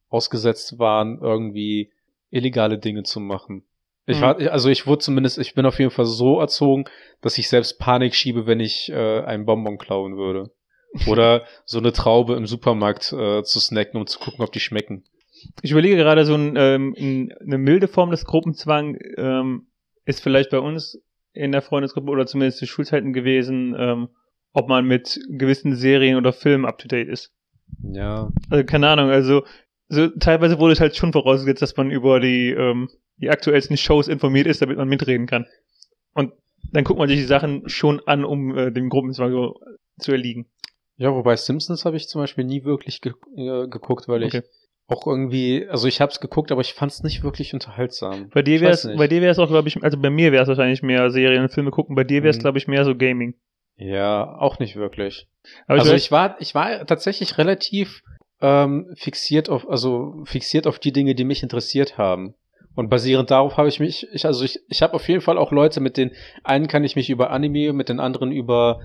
[0.09, 1.91] ausgesetzt waren, irgendwie
[2.31, 3.63] illegale Dinge zu machen.
[4.05, 4.21] Ich Mhm.
[4.21, 6.85] war, also ich wurde zumindest, ich bin auf jeden Fall so erzogen,
[7.21, 10.51] dass ich selbst Panik schiebe, wenn ich äh, einen Bonbon klauen würde.
[11.05, 15.03] Oder so eine Traube im Supermarkt äh, zu snacken, um zu gucken, ob die schmecken.
[15.61, 19.67] Ich überlege gerade, so ein, ähm, ein, eine milde Form des Gruppenzwang ähm,
[20.05, 20.99] ist vielleicht bei uns
[21.33, 24.09] in der Freundesgruppe oder zumindest zu Schulzeiten gewesen, ähm,
[24.53, 27.31] ob man mit gewissen Serien oder Filmen up to date ist.
[27.83, 29.43] Ja, Also keine Ahnung, also
[29.89, 34.07] so, teilweise wurde es halt schon vorausgesetzt, dass man über die, ähm, die aktuellsten Shows
[34.07, 35.45] informiert ist, damit man mitreden kann.
[36.13, 36.33] Und
[36.71, 39.59] dann guckt man sich die Sachen schon an, um äh, dem Gruppenzwang so
[39.99, 40.47] zu erliegen.
[40.97, 44.39] Ja, wobei Simpsons habe ich zum Beispiel nie wirklich ge äh, geguckt, weil Okay.
[44.39, 44.43] ich
[44.89, 48.29] auch irgendwie, also ich habe es geguckt, aber ich fand es nicht wirklich unterhaltsam.
[48.33, 50.43] Bei dir wäre es, bei dir wäre es auch, glaube ich, also bei mir wäre
[50.43, 52.41] es wahrscheinlich mehr Serien und Filme gucken, bei dir wäre es, Mhm.
[52.41, 53.35] glaube ich, mehr so Gaming.
[53.77, 55.27] Ja, auch nicht wirklich.
[55.67, 58.01] Aber also ich war, ich war tatsächlich relativ
[58.41, 62.33] ähm, fixiert auf, also fixiert auf die Dinge, die mich interessiert haben.
[62.75, 65.51] Und basierend darauf habe ich mich, ich, also ich, ich habe auf jeden Fall auch
[65.51, 66.11] Leute, mit den
[66.43, 68.79] einen kann ich mich über Anime, mit den anderen über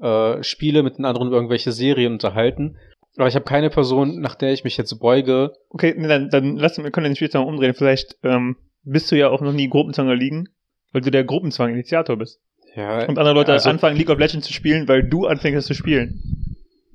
[0.00, 2.76] äh, Spiele, mit den anderen über irgendwelche Serien unterhalten.
[3.16, 5.52] Aber ich habe keine Person, nach der ich mich jetzt beuge.
[5.70, 7.74] Okay, nee, dann, dann lass wir können den Spiel mal umdrehen.
[7.74, 10.48] Vielleicht ähm, bist du ja auch noch nie Gruppenzwanger liegen,
[10.92, 12.40] weil du der Gruppenzwang-Initiator bist.
[12.76, 15.74] Ja, Und andere Leute also- anfangen, League of Legends zu spielen, weil du anfängst zu
[15.74, 16.22] spielen.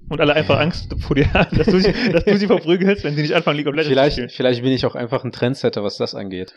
[0.08, 3.15] Und alle einfach Angst vor dir haben, dass du sie, dass du sie verprügelst, wenn
[3.15, 4.30] sie nicht anfangen, League of Legends zu Vielleicht, spielen.
[4.30, 6.54] vielleicht bin ich auch einfach ein Trendsetter, was das angeht.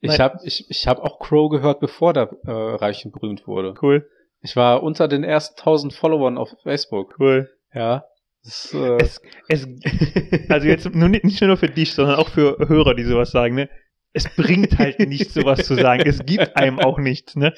[0.00, 3.74] Ich habe ich, ich hab auch Crow gehört, bevor der äh, reich und berühmt wurde.
[3.82, 4.08] Cool,
[4.40, 7.16] Ich war unter den ersten 1000 Followern auf Facebook.
[7.18, 7.50] cool.
[7.74, 8.04] Ja.
[8.44, 9.68] Das, äh, Es, es,
[10.48, 13.68] also jetzt nur nicht, nur für dich, sondern auch für Hörer, die sowas sagen, ne?
[14.14, 16.02] Es bringt halt nichts, sowas zu sagen.
[16.06, 17.52] Es gibt einem auch nichts, ne?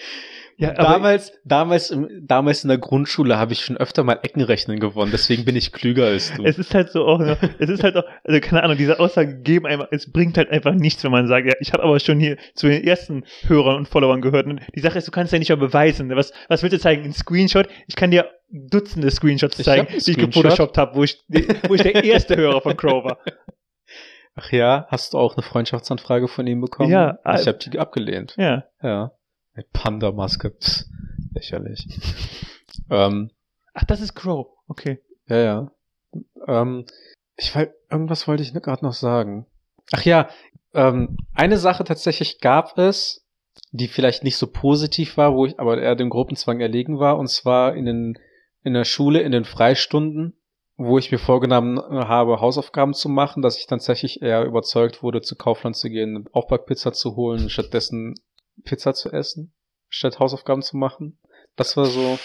[0.57, 5.47] Ja, damals, damals, damals in der Grundschule habe ich schon öfter mal Eckenrechnen gewonnen, deswegen
[5.47, 6.45] bin ich klüger als du.
[6.45, 9.43] es ist halt so auch, ne, es ist halt auch, also keine Ahnung, diese Aussagen
[9.43, 12.21] geben einfach, es bringt halt einfach nichts, wenn man sagt, ja, ich habe aber schon
[12.21, 14.45] hier zu den ersten Hörern und Followern gehört.
[14.47, 16.09] Und die Sache ist, du kannst ja nicht mal beweisen.
[16.09, 16.16] ne?
[16.16, 17.05] Was, was willst du zeigen?
[17.05, 17.66] Ein Screenshot?
[17.87, 21.23] Ich kann dir Dutzende Screenshots Ich zeigen, einen die ich gefotoshoppt habe, wo ich,
[21.69, 23.19] wo ich der erste Hörer von Crow war.
[24.35, 26.91] Ach ja, hast du auch eine Freundschaftsanfrage von ihm bekommen?
[26.91, 28.35] Ja, Ich äh, habe die abgelehnt.
[28.37, 28.65] Ja.
[28.83, 29.13] Ja.
[29.55, 30.57] Mit Panda-Maske.
[31.35, 31.87] Lächerlich.
[32.91, 33.31] ähm,
[33.75, 34.49] Ach, das ist Crow.
[34.69, 35.01] Okay.
[35.27, 35.73] ja, ja.
[36.47, 36.87] Ähm,
[37.37, 39.47] ich weil irgendwas wollte ich gerade noch sagen.
[39.93, 40.29] Ach ja,
[40.75, 43.27] ähm, eine Sache tatsächlich gab es,
[43.73, 47.29] die vielleicht nicht so positiv war, wo ich aber eher dem Gruppenzwang erlegen war, und
[47.29, 48.19] zwar in den
[48.62, 50.35] in der Schule in den Freistunden,
[50.77, 55.37] wo ich mir vorgenommen habe, Hausaufgaben zu machen, dass ich tatsächlich eher überzeugt wurde, zu
[55.37, 58.14] Kaufland zu gehen, Aufbackpizza zu holen, stattdessen
[58.64, 59.53] Pizza zu essen,
[59.88, 61.18] statt Hausaufgaben zu machen.
[61.57, 62.18] Das war so,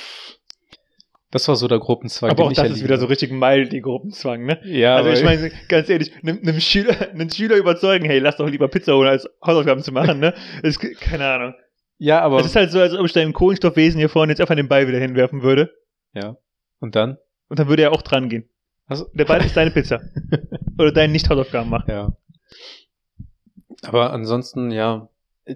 [1.31, 2.31] das war so der Gruppenzwang.
[2.31, 4.59] Aber auch das ich ist wieder so richtig mild, die Gruppenzwang, ne?
[4.63, 8.69] Ja, also ich meine, ganz ehrlich, einem, Schüler, einen Schüler überzeugen, hey, lass doch lieber
[8.69, 10.33] Pizza holen, als Hausaufgaben zu machen, ne?
[10.63, 11.53] Ist, keine Ahnung.
[11.97, 14.55] ja, aber Das ist halt so, als ob ich deinem Kohlenstoffwesen hier vorne jetzt einfach
[14.55, 15.73] den Ball wieder hinwerfen würde.
[16.15, 16.37] Ja.
[16.79, 17.17] Und dann?
[17.49, 18.49] Und dann würde er auch dran gehen.
[18.87, 20.01] Also, Der Ball ist deine Pizza.
[20.79, 21.89] Oder deine Nicht-Hausaufgaben machen.
[21.89, 22.17] Ja.
[23.83, 25.09] Aber ansonsten, ja,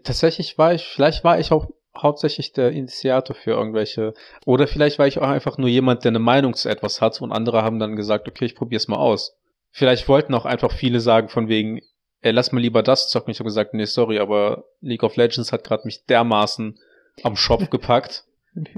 [0.04, 1.68] tatsächlich war ich, vielleicht war ich auch
[1.98, 4.14] hauptsächlich der Initiator für irgendwelche,
[4.46, 7.32] oder vielleicht war ich auch einfach nur jemand, der eine Meinung zu etwas hat und
[7.32, 9.36] andere haben dann gesagt, okay, ich probier's mal aus.
[9.72, 11.82] Vielleicht wollten auch einfach viele sagen von wegen,
[12.22, 13.32] ey, lass mal lieber das zocken.
[13.32, 16.80] Ich habe gesagt, nee, sorry, aber League of Legends hat gerade mich dermaßen
[17.24, 18.26] am Schopf gepackt,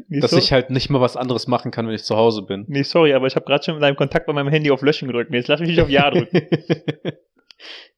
[0.08, 2.42] Nee, dass so- ich halt nicht mal was anderes machen kann, wenn ich zu Hause
[2.42, 2.66] bin.
[2.68, 5.08] nee, sorry, aber ich habe gerade schon mit deinem Kontakt bei meinem Handy auf Löschen
[5.08, 5.32] gedrückt.
[5.34, 6.42] Jetzt lass mich nicht auf Ja drücken.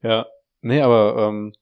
[0.02, 0.26] ja.
[0.62, 1.54] Nee, aber ähm,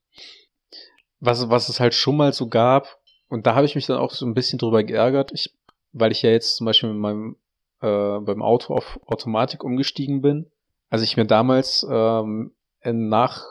[1.19, 2.97] was, was es halt schon mal so gab,
[3.29, 5.53] und da habe ich mich dann auch so ein bisschen drüber geärgert, ich,
[5.93, 7.35] weil ich ja jetzt zum Beispiel mit meinem
[7.81, 10.51] äh, beim Auto auf Automatik umgestiegen bin.
[10.89, 12.51] Als ich mir damals ähm,
[12.83, 13.45] nach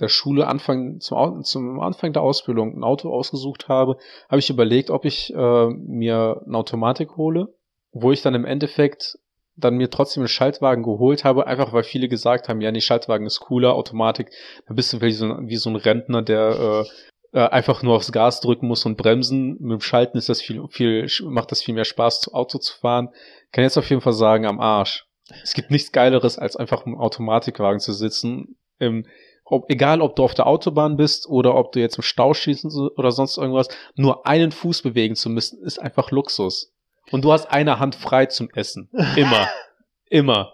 [0.00, 3.96] der Schule Anfang zum, zum Anfang der Ausbildung ein Auto ausgesucht habe,
[4.28, 7.54] habe ich überlegt, ob ich äh, mir eine Automatik hole,
[7.92, 9.18] wo ich dann im Endeffekt
[9.56, 13.26] dann mir trotzdem einen Schaltwagen geholt habe, einfach weil viele gesagt haben, ja, nee, Schaltwagen
[13.26, 14.30] ist cooler, Automatik,
[14.68, 16.84] bist du wie so ein, wie so ein Rentner, der
[17.32, 19.56] äh, äh, einfach nur aufs Gas drücken muss und bremsen.
[19.60, 23.10] Mit dem Schalten ist das viel, viel, macht das viel mehr Spaß, Auto zu fahren.
[23.52, 25.06] Kann jetzt auf jeden Fall sagen, am Arsch.
[25.42, 28.56] Es gibt nichts Geileres, als einfach im Automatikwagen zu sitzen.
[28.78, 29.06] Im,
[29.50, 32.70] ob, egal, ob du auf der Autobahn bist oder ob du jetzt im Stau schießen
[32.96, 36.72] oder sonst irgendwas, nur einen Fuß bewegen zu müssen, ist einfach Luxus.
[37.10, 38.88] Und du hast eine Hand frei zum Essen.
[39.16, 39.48] Immer.
[40.10, 40.52] Immer.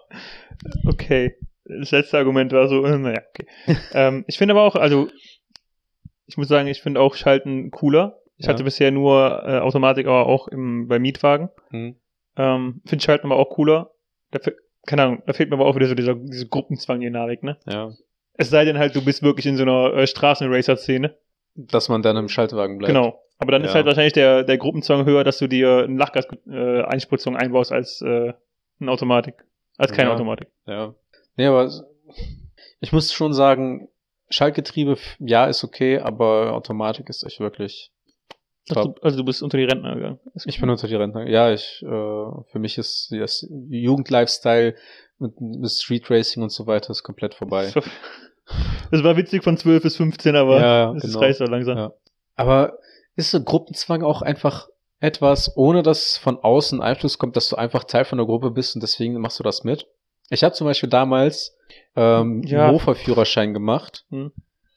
[0.87, 1.35] Okay.
[1.65, 3.47] Das letzte Argument war so, äh, naja, okay.
[3.93, 5.09] ähm, ich finde aber auch, also,
[6.25, 8.19] ich muss sagen, ich finde auch Schalten cooler.
[8.37, 8.53] Ich Ja.
[8.53, 11.49] hatte bisher nur äh, Automatik, aber auch im, bei Mietwagen.
[11.71, 11.95] Hm.
[12.37, 13.91] Ähm, finde Schalten aber auch cooler.
[14.31, 14.55] Da, fe-
[14.85, 17.57] keine Ahnung, da fehlt mir aber auch wieder so dieser, diese Gruppenzwang-Dynamik, ne?
[17.65, 17.91] Ja.
[18.37, 21.15] Es sei denn halt, du bist wirklich in so einer äh, Straßenracer-Szene.
[21.55, 22.93] Dass man dann im Schaltwagen bleibt.
[22.93, 23.19] Genau.
[23.39, 23.75] Aber dann ist Ja.
[23.75, 28.33] halt wahrscheinlich der, der Gruppenzwang höher, dass du dir eine Lachgas-Einspritzung einbaust als äh,
[28.79, 29.43] eine Automatik.
[29.77, 30.15] Als keine Ja.
[30.15, 30.49] Automatik.
[30.65, 30.93] Ja.
[31.35, 31.69] Nee, aber
[32.79, 33.89] ich muss schon sagen,
[34.29, 37.91] Schaltgetriebe, ja, ist okay, aber Automatik ist echt wirklich.
[38.69, 40.19] Also, also du bist unter die Rentner gegangen.
[40.45, 41.25] Ich bin unter die Rentner.
[41.27, 44.75] Ja, ich, äh, für mich ist das Jugendlifestyle
[45.19, 47.71] mit, mit Street Racing und so weiter ist komplett vorbei.
[48.91, 51.19] Das war witzig von 12 bis 15, aber Ja, es genau.
[51.19, 51.77] reicht so langsam.
[51.77, 51.91] Ja.
[52.35, 52.77] Aber
[53.15, 54.67] ist so Gruppenzwang auch einfach
[54.99, 58.75] etwas, ohne dass von außen Einfluss kommt, dass du einfach Teil von der Gruppe bist
[58.75, 59.87] und deswegen machst du das mit?
[60.29, 61.55] Ich habe zum Beispiel damals
[61.95, 62.71] ähm, Ja.
[62.71, 64.31] Mofa-Führerschein gemacht, Hm.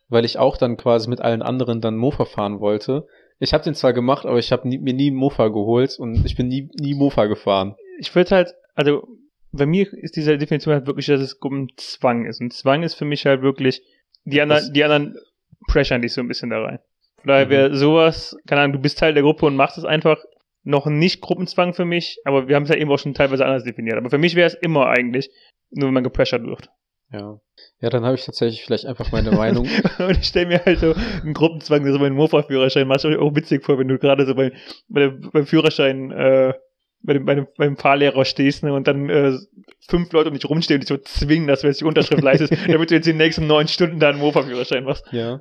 [0.09, 3.07] weil ich auch dann quasi mit allen anderen dann Mofa fahren wollte.
[3.39, 6.37] Ich habe den zwar gemacht, aber ich habe mir nie einen Mofa geholt und ich
[6.37, 7.75] bin nie, nie Mofa gefahren.
[7.99, 9.07] Ich würde halt, also
[9.53, 12.41] bei mir ist diese Definition halt wirklich, dass es Gruppenzwang ist.
[12.41, 13.83] Und Zwang ist für mich halt wirklich,
[14.25, 15.17] die anderen, Das- die anderen
[15.69, 16.79] pressern dich so ein bisschen da rein.
[17.19, 17.51] Von daher Mhm.
[17.51, 20.19] wäre sowas, keine Ahnung, du bist Teil der Gruppe und machst es einfach
[20.63, 23.65] noch nicht Gruppenzwang für mich, aber wir haben es ja eben auch schon teilweise anders
[23.65, 23.97] definiert.
[23.97, 25.31] Aber für mich wäre es immer eigentlich,
[25.71, 26.69] nur wenn man gepressert wird.
[27.13, 27.41] Ja.
[27.81, 29.67] Ja, dann habe ich tatsächlich vielleicht einfach meine Meinung.
[29.99, 33.65] Und ich stelle mir halt so einen Gruppenzwang, so beim Mofa-Führerschein, machst du auch witzig
[33.65, 34.53] vor, wenn du gerade so bei,
[34.89, 36.53] beim Führerschein, äh,
[37.03, 39.39] bei dem, bei dem, beim Fahrlehrer stehst, ne, und dann äh,
[39.89, 42.53] fünf Leute um dich rumstehen und dich so zwingen, dass du jetzt die Unterschrift leistest,
[42.69, 45.05] damit du jetzt die nächsten neun Stunden da einen Mofa-Führerschein machst.
[45.13, 45.41] Ja.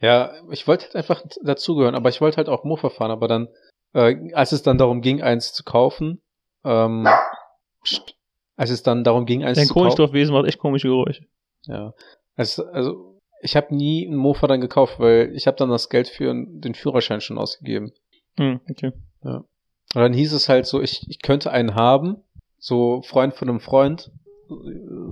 [0.00, 3.48] Ja, ich wollte halt einfach dazugehören, aber ich wollte halt auch Mofa fahren, aber dann,
[3.94, 6.20] äh, als es dann darum ging, eins zu kaufen,
[6.64, 7.06] ähm,
[8.56, 11.24] als es dann darum ging, eins Dein zu kaufen, Kohlenstoffwesen macht echt komische Geräusche.
[11.62, 11.94] ja,
[12.36, 16.08] als, also ich habe nie einen Mofa dann gekauft, weil ich habe dann das Geld
[16.08, 17.92] für den Führerschein schon ausgegeben.
[18.38, 18.92] Hm, okay.
[19.94, 22.16] Und dann hieß es halt so, ich, ich könnte einen haben,
[22.58, 24.10] so Freund von einem Freund,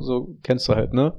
[0.00, 1.12] so kennst du halt, ne?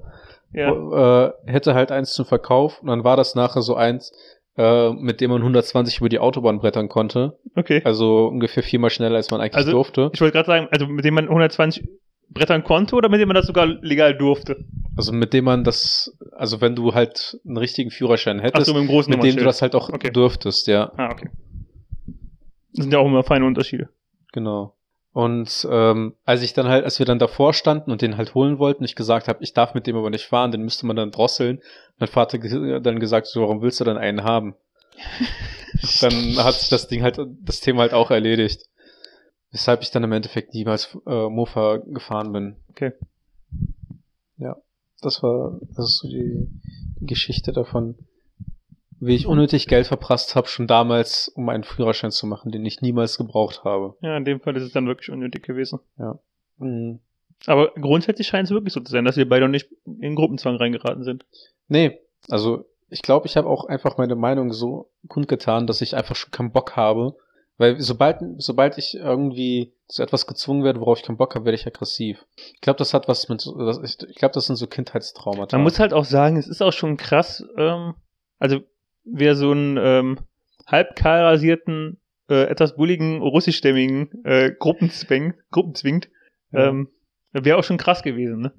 [0.55, 1.27] Ja.
[1.27, 4.11] äh, hätte halt eins zum Verkauf und dann war das nachher so eins,
[4.55, 7.39] äh, mit dem man 120 über die Autobahn brettern konnte.
[7.55, 7.81] Okay.
[7.83, 10.11] Also ungefähr viermal schneller, als man eigentlich Also- durfte.
[10.13, 11.83] Ich wollte gerade sagen, also mit dem man 120
[12.29, 14.57] brettern konnte oder mit dem man das sogar legal durfte?
[14.95, 18.73] Also mit dem man das, also wenn du halt einen richtigen Führerschein Ach hättest, so,
[18.75, 20.11] mit dem mit dem du das halt auch Okay.
[20.11, 21.29] dürftest, ja, Ah, okay.
[22.73, 23.89] Das sind ja auch immer feine Unterschiede.
[24.31, 24.75] genau.
[25.13, 28.57] Und ähm, als ich dann halt, als wir dann davor standen und den halt holen
[28.57, 31.11] wollten, ich gesagt habe, ich darf mit dem aber nicht fahren, den müsste man dann
[31.11, 31.61] drosseln.
[31.99, 32.39] Mein Vater
[32.79, 34.55] dann gesagt, so, warum willst du dann einen haben?
[36.01, 38.65] dann hat sich das Ding halt, das Thema halt auch erledigt.
[39.51, 42.55] Weshalb ich dann im Endeffekt niemals äh, Mofa gefahren bin.
[42.71, 42.93] Okay.
[44.37, 44.57] Ja,
[45.01, 46.47] das war, das ist so die
[47.01, 47.95] Geschichte davon,
[49.05, 52.81] wie ich unnötig Geld verprasst habe, schon damals, um einen Führerschein zu machen, den ich
[52.81, 53.95] niemals gebraucht habe.
[54.01, 55.79] Ja, in dem Fall ist es dann wirklich unnötig gewesen.
[56.57, 56.99] Mhm.
[57.45, 60.55] Aber grundsätzlich scheint es wirklich so zu sein, dass wir beide noch nicht in Gruppenzwang
[60.55, 61.25] reingeraten sind.
[61.67, 66.15] Nee, also ich glaube, ich habe auch einfach meine Meinung so kundgetan, dass ich einfach
[66.15, 67.15] schon keinen Bock habe.
[67.57, 71.55] Weil sobald, sobald ich irgendwie zu etwas gezwungen werde, worauf ich keinen Bock habe, werde
[71.55, 72.25] ich aggressiv.
[72.53, 75.57] Ich glaube, das hat was mit, ich glaube, das sind so Kindheitstraumata.
[75.57, 77.93] Man muss halt auch sagen, es ist auch schon krass, ähm,
[78.39, 78.61] also
[79.05, 80.17] wer so einen ähm,
[80.67, 81.97] halb kahl rasierten,
[82.29, 86.09] äh, etwas bulligen, russischstämmigen äh, Gruppen zwingt, Gruppen zwingt,
[86.51, 86.67] Ja.
[86.69, 86.89] ähm,
[87.31, 88.51] wäre auch schon krass gewesen, ne?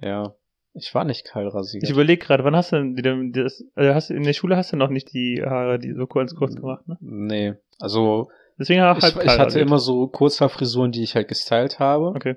[0.00, 0.34] ja.
[0.72, 1.82] Ich war nicht kahl rasiert.
[1.82, 4.72] Ich überlege gerade, wann hast du denn die, das, also hast in der Schule hast
[4.72, 6.96] du noch nicht die Haare, die so kurz kurz gemacht, ne?
[7.00, 9.66] nee, also Deswegen auch ich, halb ich hatte rasiert.
[9.66, 12.06] immer so Kurzhaarfrisuren, die ich halt gestylt habe.
[12.14, 12.36] Okay.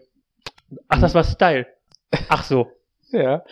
[0.87, 1.67] Ach, das war Style.
[2.29, 2.71] Ach so.
[3.11, 3.43] Ja.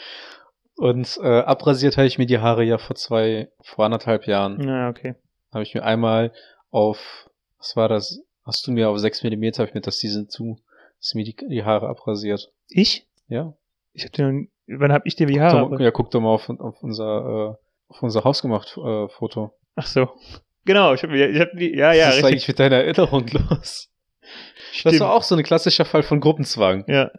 [0.82, 4.60] Und äh, abrasiert habe ich mir die Haare ja vor zwei, vor anderthalb Jahren.
[4.68, 5.14] Ja, okay.
[5.54, 6.32] Habe ich mir einmal
[6.72, 8.20] auf, was war das?
[8.44, 10.56] Hast du mir auf 6 mm habe ich mir das Season 2,
[10.98, 12.52] hast mir die, die Haare abrasiert.
[12.68, 13.06] Ich?
[13.28, 13.54] Ja.
[13.94, 15.70] Ich hab dir, wann hab ich dir die Guck Haare?
[15.70, 19.54] doch, ja, guck doch mal auf, auf unser, äh, auf unser hausgemacht äh, Foto.
[19.76, 20.10] Ach so.
[20.66, 22.32] Genau, ich hab, mir- ich hab die, ja, ja, was ist richtig.
[22.32, 23.50] eigentlich mit deiner Erinnerung los?
[23.52, 23.90] Das
[24.72, 25.00] Stimmt.
[25.02, 26.86] war auch so ein klassischer Fall von Gruppenzwang.
[26.88, 27.12] Ja,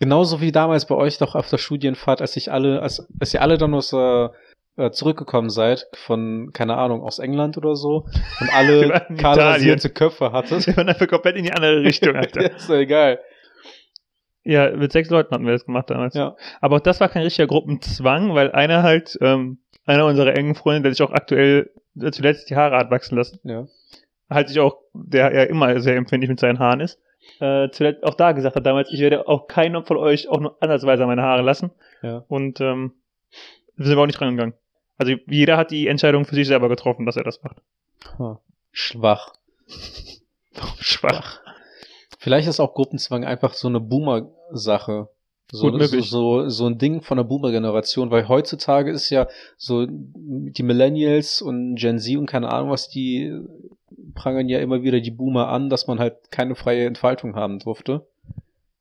[0.00, 3.42] Genauso wie damals bei euch doch auf der Studienfahrt, als ich alle, als, als ihr
[3.42, 4.28] alle dann aus äh,
[4.76, 8.06] äh, zurückgekommen seid von, keine Ahnung, aus England oder so
[8.40, 9.54] und alle waren in kahl Italien.
[9.54, 10.66] rasierte Köpfe hattet.
[10.68, 12.54] wir waren einfach komplett in die andere Richtung, ja, Alter.
[12.56, 13.18] ist doch egal.
[14.44, 16.14] Ja, mit sechs Leuten hatten wir das gemacht damals.
[16.14, 16.36] Ja.
[16.60, 20.82] Aber auch das war kein richtiger Gruppenzwang, weil einer halt, ähm, einer unserer engen Freunde,
[20.82, 21.70] der sich auch aktuell
[22.12, 23.66] zuletzt die Haare hat wachsen lassen, Ja.
[24.30, 26.98] halt sich auch, der ja immer sehr empfindlich mit seinen Haaren ist,
[27.40, 30.56] äh, zuletzt auch da gesagt hat damals, ich werde auch keinen von euch auch nur
[30.60, 31.70] ansatzweise meine Haare lassen.
[32.02, 32.24] Ja.
[32.28, 32.92] Und ähm,
[33.76, 34.54] wir sind aber auch nicht rangegangen.
[34.96, 37.58] Also jeder hat die Entscheidung für sich selber getroffen, dass er das macht.
[38.16, 38.38] Hm.
[38.72, 39.32] Schwach.
[40.80, 41.40] Schwach.
[42.18, 45.08] Vielleicht ist auch Gruppenzwang einfach so eine Boomer-Sache.
[45.50, 46.10] So, Gut so, möglich.
[46.10, 51.76] so, so ein Ding von der Boomer-Generation, weil heutzutage ist ja so, die Millennials und
[51.76, 53.32] Gen Z und keine Ahnung was, die
[54.14, 58.06] prangern ja immer wieder die Boomer an, dass man halt keine freie Entfaltung haben durfte.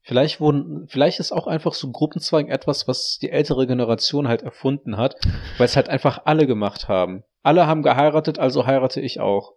[0.01, 4.95] Vielleicht wurden, vielleicht ist auch einfach so Gruppenzwang etwas, was die ältere Generation halt erfunden
[4.95, 5.15] hat,
[5.57, 7.23] weil es halt einfach alle gemacht haben.
[7.43, 9.53] Alle haben geheiratet, also heirate ich auch.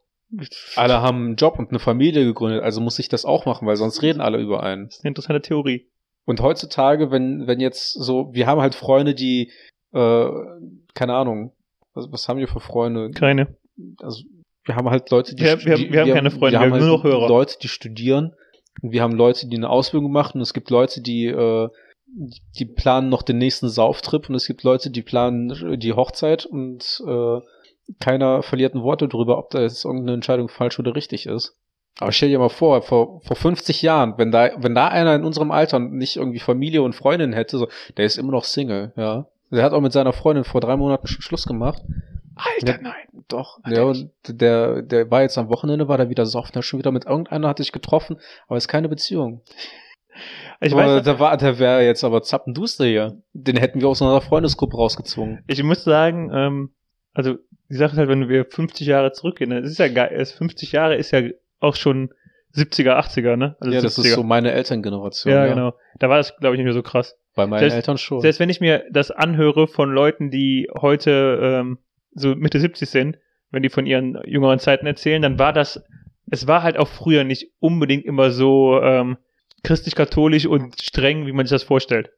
[0.76, 3.76] Alle haben einen Job und eine Familie gegründet, also muss ich das auch machen, weil
[3.76, 4.86] sonst reden alle über einen.
[4.86, 5.88] Das ist eine interessante Theorie.
[6.24, 9.50] Und heutzutage, wenn, wenn jetzt so, wir haben halt Freunde, die,
[9.92, 10.28] äh,
[10.94, 11.52] keine Ahnung,
[11.94, 13.10] was, was haben wir für Freunde?
[13.10, 13.56] Keine.
[14.00, 14.22] Also,
[14.70, 16.96] wir haben halt Leute, die, Wir- wir haben- wir haben keine Freunde, wir haben nur
[16.98, 17.28] noch Hörer.
[17.28, 18.34] Leute, die studieren.
[18.82, 20.38] Und wir haben Leute, die eine Ausbildung machen.
[20.38, 21.68] Und es gibt Leute, die, äh,
[22.58, 24.28] die planen noch den nächsten Sauftrip.
[24.28, 26.46] Und es gibt Leute, die planen die Hochzeit.
[26.46, 27.38] Und äh,
[27.98, 31.56] keiner verliert ein Wort darüber, ob da jetzt irgendeine Entscheidung falsch oder richtig ist.
[31.98, 35.24] Aber stell dir mal vor, vor, vor 50 Jahren, wenn da, wenn da einer in
[35.24, 39.26] unserem Alter nicht irgendwie Familie und Freundin hätte, so, der ist immer noch Single, ja.
[39.50, 41.82] Der hat auch mit seiner Freundin vor drei Monaten Sch- Schluss gemacht.
[42.44, 42.78] Alter, Ja.
[42.82, 43.24] nein.
[43.28, 43.58] Doch.
[43.68, 46.90] Ja, und der, der war jetzt am Wochenende, war der wieder soft, hat schon wieder
[46.92, 48.16] mit irgendeiner hatte ich getroffen,
[48.48, 49.42] aber ist keine Beziehung.
[50.60, 53.22] Ich aber weiß, der war, der wäre jetzt aber zappenduster hier.
[53.32, 55.42] Den hätten wir aus unserer Freundesgruppe rausgezwungen.
[55.46, 56.70] ich muss sagen, ähm,
[57.14, 57.36] also
[57.70, 60.72] die Sache ist halt, wenn wir 50 Jahre zurückgehen, das ist ja geil, es- 50
[60.72, 61.22] Jahre ist ja
[61.60, 62.10] auch schon
[62.52, 63.56] 70er, 80er, ne?
[63.60, 64.06] Also ja, das 70er.
[64.08, 65.32] ist so meine Elterngeneration.
[65.32, 65.74] ja, genau.
[66.00, 67.16] Da war das, glaube ich, nicht mehr so krass.
[67.36, 68.20] Bei meinen Selbst- Eltern schon.
[68.20, 71.78] Selbst wenn ich mir das anhöre von Leuten, die heute ähm,
[72.12, 73.18] so Mitte 70 sind,
[73.50, 75.82] wenn die von ihren jüngeren Zeiten erzählen, dann war das,
[76.30, 79.16] es war halt auch früher nicht unbedingt immer so ähm,
[79.64, 82.10] christlich-katholisch und streng, wie man sich das vorstellt.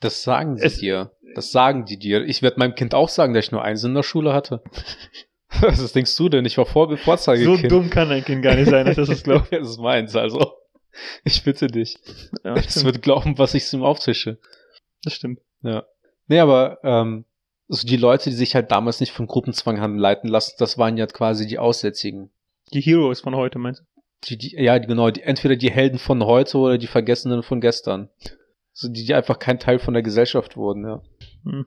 [0.00, 1.12] Das sagen sie Es- dir.
[1.34, 2.22] Das sagen die dir.
[2.26, 4.62] Ich werde meinem Kind auch sagen, dass ich nur eins in der Schule hatte.
[5.62, 6.44] Was denkst du denn?
[6.44, 7.72] Ich war vor So Vorzeigekind.
[7.72, 10.52] dumm kann ein Kind gar nicht sein, dass das ist, glaube das ist meins, also.
[11.24, 11.96] Ich bitte dich.
[12.04, 12.44] ich.
[12.44, 14.38] Ja, Es wird glauben, was ich ihm auftische.
[15.04, 15.40] das stimmt.
[15.62, 17.24] Nee, aber ähm,
[17.72, 20.98] also die Leute, die sich halt damals nicht von Gruppenzwang haben leiten lassen, das waren
[20.98, 22.30] ja quasi die Aussätzigen.
[22.74, 23.84] Die Heroes von heute, meinst du?
[24.24, 27.62] Die, die, ja, die, genau, die, entweder die Helden von heute oder die Vergessenen von
[27.62, 28.10] gestern.
[28.74, 31.02] So, die, die einfach kein Teil von der Gesellschaft wurden, ja.
[31.44, 31.64] Hm.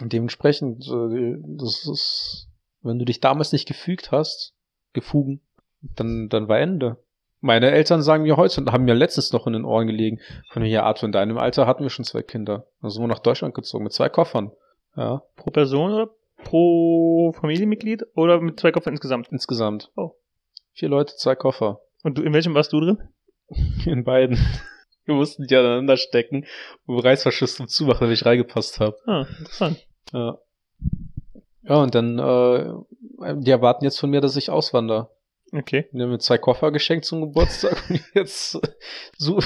[0.00, 2.48] Und dementsprechend, das ist,
[2.82, 4.54] wenn du dich damals nicht gefügt hast,
[4.92, 5.40] gefugen,
[5.80, 7.02] dann, dann war Ende.
[7.40, 10.62] Meine Eltern sagen mir heute und haben mir letztens noch in den Ohren gelegen, von
[10.62, 12.68] mir, ja, Arthur, in deinem Alter hatten wir schon zwei Kinder.
[12.80, 14.52] Dann sind wir nach Deutschland gezogen mit zwei Koffern.
[14.98, 16.10] Ja, Pro Person oder
[16.42, 19.28] pro Familienmitglied oder mit zwei Koffern insgesamt?
[19.30, 19.92] insgesamt.
[19.96, 20.16] Oh.
[20.72, 21.80] Vier Leute, zwei Koffer.
[22.02, 22.98] Und du, in welchem warst du drin?
[23.86, 24.38] In beiden.
[25.04, 26.46] Wir mussten die aneinander stecken
[26.86, 28.96] und Reißverschluss zum Zumachen, wenn ich reingepasst habe.
[29.06, 29.86] Ah, interessant.
[30.12, 30.38] Ja.
[31.62, 35.10] Ja, und dann, äh, die erwarten jetzt von mir, dass ich auswandere.
[35.52, 35.88] Okay.
[35.92, 38.58] Die haben mir zwei Koffer geschenkt zum Geburtstag und jetzt
[39.16, 39.38] so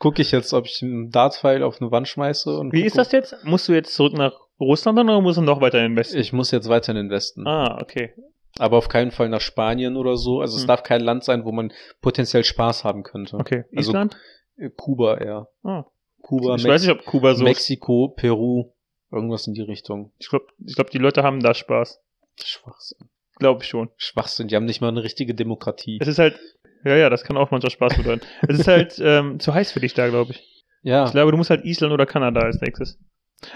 [0.00, 2.50] gucke ich jetzt, ob ich einen Dartpfeil auf eine Wand schmeiße.
[2.58, 3.36] Und Wie ist das jetzt?
[3.44, 6.18] Musst du jetzt zurück nach Russland dann oder musst du noch weiter in den Westen?
[6.18, 7.46] Ich muss jetzt weiter in den Westen.
[7.46, 8.12] Ah, okay.
[8.58, 10.40] Aber auf keinen Fall nach Spanien oder so.
[10.40, 10.68] Also es Hm.
[10.68, 13.36] darf kein Land sein, wo man potenziell Spaß haben könnte.
[13.36, 13.64] Okay.
[13.76, 14.16] Also Island?
[14.56, 15.48] äh, Kuba eher.
[15.62, 15.84] Ah.
[16.22, 17.44] Kuba, Ich weiß nicht, ob Kuba so.
[17.44, 18.72] Mexiko, Peru,
[19.12, 20.12] irgendwas in die Richtung.
[20.18, 22.00] Ich glaube, ich glaub, die Leute haben da Spaß.
[22.42, 23.08] Schwachsinn.
[23.36, 23.88] Glaube ich schon.
[23.96, 25.98] Schwachsinn, die haben nicht mal eine richtige Demokratie.
[26.00, 26.38] Es ist halt,
[26.84, 28.22] ja, ja, das kann auch manchmal Spaß bedeuten.
[28.48, 30.64] es ist halt ähm, zu heiß für dich da, glaube ich.
[30.82, 32.98] Ja, Ich glaube, du musst halt Island oder Kanada als nächstes.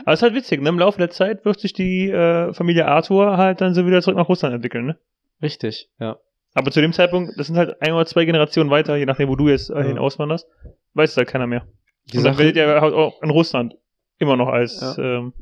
[0.04, 0.68] Aber es ist halt witzig, ne?
[0.70, 4.16] Im Laufe der Zeit wird sich die äh, Familie Arthur halt dann so wieder zurück
[4.16, 4.98] nach Russland entwickeln, ne?
[5.42, 6.16] richtig, ja.
[6.54, 9.36] Aber zu dem Zeitpunkt, das sind halt ein oder zwei Generationen weiter, je nachdem, wo
[9.36, 9.82] du jetzt äh, Ja.
[9.82, 10.46] hin auswanderst,
[10.94, 11.66] weiß es halt keiner mehr.
[12.12, 13.74] Die Und dann Sache- werdet ihr halt auch in Russland
[14.18, 15.18] immer noch als Ja.
[15.18, 15.32] ähm,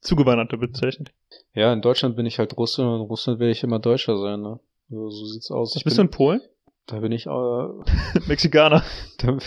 [0.00, 1.10] Zugewanderte bezeichnet.
[1.54, 4.40] Ja, in Deutschland bin ich halt Russe und in Russland will ich immer Deutscher sein,
[4.40, 4.60] ne?
[4.88, 5.74] So, so sieht's aus.
[5.76, 6.40] Was bist du in Polen?
[6.86, 7.30] Da bin ich, äh,
[8.28, 8.82] Mexikaner.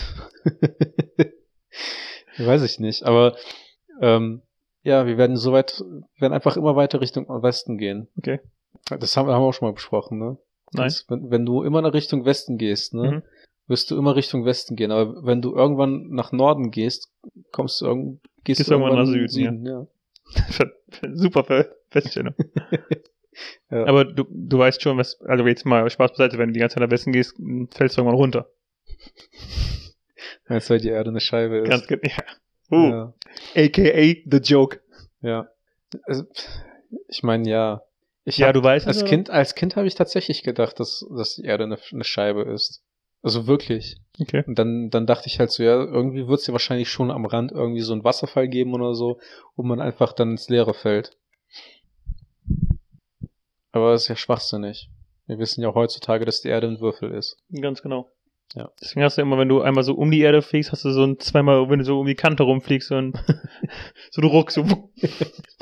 [2.38, 3.36] weiß ich nicht, aber,
[4.00, 4.42] ähm,
[4.82, 5.82] ja, wir werden soweit,
[6.18, 8.08] werden einfach immer weiter Richtung Westen gehen.
[8.18, 8.40] Okay.
[9.00, 10.36] Das haben, haben wir auch schon mal besprochen, ne?
[10.72, 10.84] Nein.
[10.86, 13.10] Das, wenn, wenn du immer nach Richtung Westen gehst, ne?
[13.10, 13.22] Mhm.
[13.66, 14.90] wirst du immer Richtung Westen gehen.
[14.90, 17.10] Aber wenn du irgendwann nach Norden gehst,
[17.52, 19.86] kommst du irgend, gehst Gehst du irgendwann irgendwann nach Süden, Süden ja.
[21.14, 22.34] Super Fe- Feststellung.
[23.70, 23.84] Ja.
[23.86, 26.74] Aber du, du weißt schon, was, also jetzt mal Spaß beiseite, wenn du die ganze
[26.74, 27.34] Zeit nach Westen gehst,
[27.74, 28.50] fällst du irgendwann runter.
[30.46, 31.70] Als weil die Erde eine Scheibe ist.
[31.70, 32.22] Ganz, ge- ja.
[32.70, 33.14] Uh, ja.
[33.56, 34.80] AKA The Joke.
[35.20, 35.48] ja.
[36.04, 36.24] Also,
[37.08, 37.82] ich meine, ja.
[38.24, 39.08] Ich Ja, hab, du weißt als oder?
[39.08, 42.82] Kind, als Kind habe ich tatsächlich gedacht, dass, dass die Erde eine, eine Scheibe ist.
[43.22, 43.96] Also wirklich.
[44.20, 44.44] Okay.
[44.46, 47.26] Und dann, dann dachte ich halt so, ja, irgendwie wird es ja wahrscheinlich schon am
[47.26, 49.18] Rand irgendwie so einen Wasserfall geben oder so,
[49.56, 51.16] wo man einfach dann ins Leere fällt.
[53.74, 54.88] Aber das ist ja schwachsinnig.
[55.26, 57.38] Wir wissen ja auch heutzutage, dass die Erde ein Würfel ist.
[57.60, 58.08] Ganz genau.
[58.54, 58.70] Ja.
[58.80, 61.02] Deswegen hast du immer, wenn du einmal so um die Erde fliegst, hast du so
[61.02, 63.12] ein zweimal, wenn du so um die Kante rumfliegst, so ein,
[64.12, 64.64] so ein Ruck, so,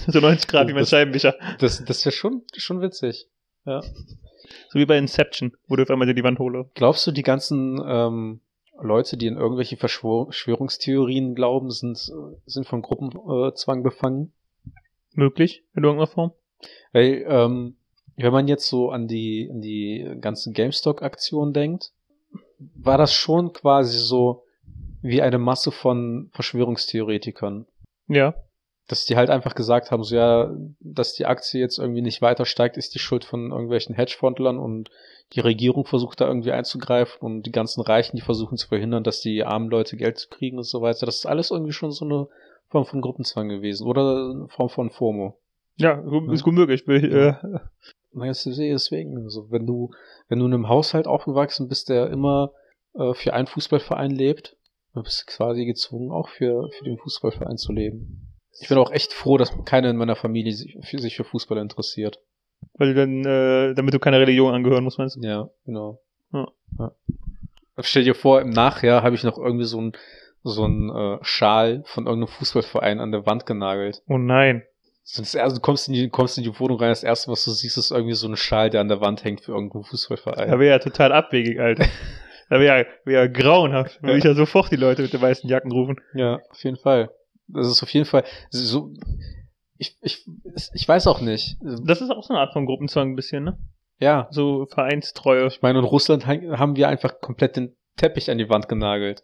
[0.07, 1.35] so 90 Grad wie mein Das- Scheibenwischer.
[1.59, 3.29] Das, das wäre schon, schon witzig.
[3.65, 3.81] Ja.
[3.81, 6.69] So wie bei Inception, wo du auf einmal dir die Wand hole.
[6.75, 8.41] Glaubst du, die ganzen ähm,
[8.79, 12.13] Leute, die in irgendwelche Verschwör Verschwörungstheorien glauben, sind,
[12.45, 14.33] sind von Gruppenzwang befangen?
[15.15, 16.33] Möglich, in irgendeiner Form?
[16.93, 17.77] Weil, ähm,
[18.17, 21.93] wenn man jetzt so an die, an die ganzen GameStop-Aktionen denkt,
[22.75, 24.45] war das schon quasi so
[25.03, 27.67] wie eine Masse von Verschwörungstheoretikern.
[28.09, 28.35] Ja.
[28.89, 32.45] Dass die halt einfach gesagt haben, so ja, dass die Aktie jetzt irgendwie nicht weiter
[32.45, 34.91] steigt, ist die Schuld von irgendwelchen Hedgefondlern und
[35.33, 39.21] die Regierung versucht da irgendwie einzugreifen und die ganzen Reichen, die versuchen zu verhindern, dass
[39.21, 41.07] die armen Leute Geld zu kriegen und so weiter.
[41.07, 42.29] Das ist alles irgendwie schon so eine
[42.69, 45.39] Form von Gruppenzwang gewesen oder eine Form von FOMO.
[45.77, 46.87] Ja, ist gut möglich.
[46.87, 47.35] Ich, äh,
[48.13, 49.17] Na, jetzt sehe ich deswegen.
[49.25, 49.91] Also, wenn du,
[50.29, 52.53] wenn du in einem Haushalt aufgewachsen bist, der immer
[52.95, 54.57] äh, für einen Fußballverein lebt,
[54.95, 58.29] dann bist du quasi gezwungen, auch für, für den Fußballverein zu leben.
[58.61, 61.59] Ich bin auch echt froh, dass keiner in meiner Familie sich für, sich für Fußball
[61.59, 62.21] interessiert.
[62.75, 65.21] weil du dann, äh, damit du keiner Religion angehören musst, meinst du?
[65.21, 66.01] Ja, genau.
[66.33, 66.49] Ja.
[66.79, 66.93] Ja.
[67.81, 69.93] Stell dir vor, im Nachjahr habe ich noch irgendwie so ein
[70.45, 74.03] so ein äh, Schal von irgendeinem Fußballverein an der Wand genagelt.
[74.09, 74.65] Oh nein.
[75.05, 77.51] Das erste, du kommst in, die, kommst in die Wohnung rein, das erste, was du
[77.51, 80.49] siehst, ist irgendwie so ein Schal, der an der Wand hängt für irgendeinen Fußballverein.
[80.49, 81.87] Da wäre ja total abwegig, Alter.
[82.49, 84.03] Da wäre ja, wär ja grauenhaft.
[84.03, 85.97] Würde ich ja sofort die Leute mit den weißen Jacken rufen.
[86.13, 87.11] Ja, auf jeden Fall.
[87.49, 88.93] Das ist auf jeden Fall so.
[89.79, 90.27] Ich, ich,
[90.75, 91.57] ich weiß auch nicht.
[91.63, 93.59] Das ist auch so eine Art von Gruppenzwang ein bisschen, ne?
[94.01, 94.29] Ja.
[94.33, 95.47] So Vereinstreue.
[95.47, 99.23] Ich meine, in Russland ha- haben wir einfach komplett den Teppich an die Wand genagelt.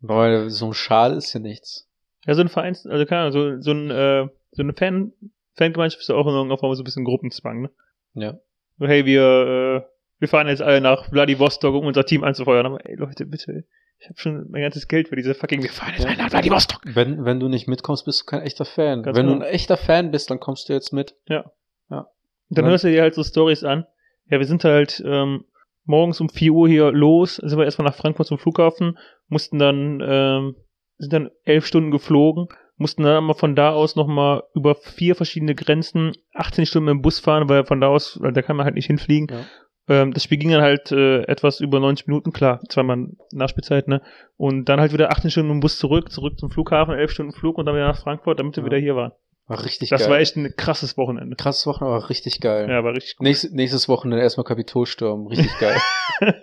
[0.00, 1.88] Weil so ein Schal ist ja nichts.
[2.26, 5.12] Ja, so ein Vereins, also keine Ahnung, so, so ein, äh, so eine Fan,
[5.54, 7.70] Fangemeinschaft ist ja auch in irgendeiner Form so ein bisschen Gruppenzwang, ne?
[8.14, 8.38] Ja.
[8.78, 12.66] So, hey, wir, äh, wir fahren jetzt alle nach Vladivostok, um unser Team anzufeuern.
[12.66, 13.64] Aber ey, Leute, bitte,
[13.98, 16.10] ich habe schon mein ganzes Geld für diese fucking, wir fahren jetzt Ja.
[16.10, 16.80] alle nach Vladivostok.
[16.84, 19.02] Wenn, wenn du nicht mitkommst, bist du kein echter Fan.
[19.02, 19.38] Ganz wenn genau.
[19.38, 21.12] du ein echter Fan bist, dann kommst du jetzt mit.
[21.28, 22.70] Und dann Ja.
[22.72, 23.86] hörst du dir halt so Stories an.
[24.28, 25.44] Ja, wir sind halt ähm,
[25.84, 30.02] morgens um 4 Uhr hier los, sind wir erstmal nach Frankfurt zum Flughafen, mussten dann,
[30.04, 30.56] ähm,
[31.00, 35.54] sind dann elf Stunden geflogen, mussten dann aber von da aus nochmal über vier verschiedene
[35.54, 38.64] Grenzen 18 Stunden mit dem Bus fahren, weil von da aus, weil da kann man
[38.64, 39.28] halt nicht hinfliegen.
[39.30, 39.44] Ja.
[39.88, 44.02] Ähm, das Spiel ging dann halt äh, etwas über 90 Minuten, klar, zweimal Nachspielzeit, ne?
[44.36, 47.58] Und dann halt wieder 18 Stunden im Bus zurück, zurück zum Flughafen, 11 Stunden Flug
[47.58, 48.66] und dann wieder nach Frankfurt, damit wir Ja.
[48.66, 49.12] wieder hier waren.
[49.48, 50.10] War richtig Das geil.
[50.10, 51.34] war echt ein krasses Wochenende.
[51.34, 52.68] krasses Wochenende, aber richtig geil.
[52.70, 53.24] Ja, war richtig gut.
[53.24, 55.26] Nächstes, nächstes Wochenende erstmal Kapitolsturm.
[55.26, 55.76] Richtig geil.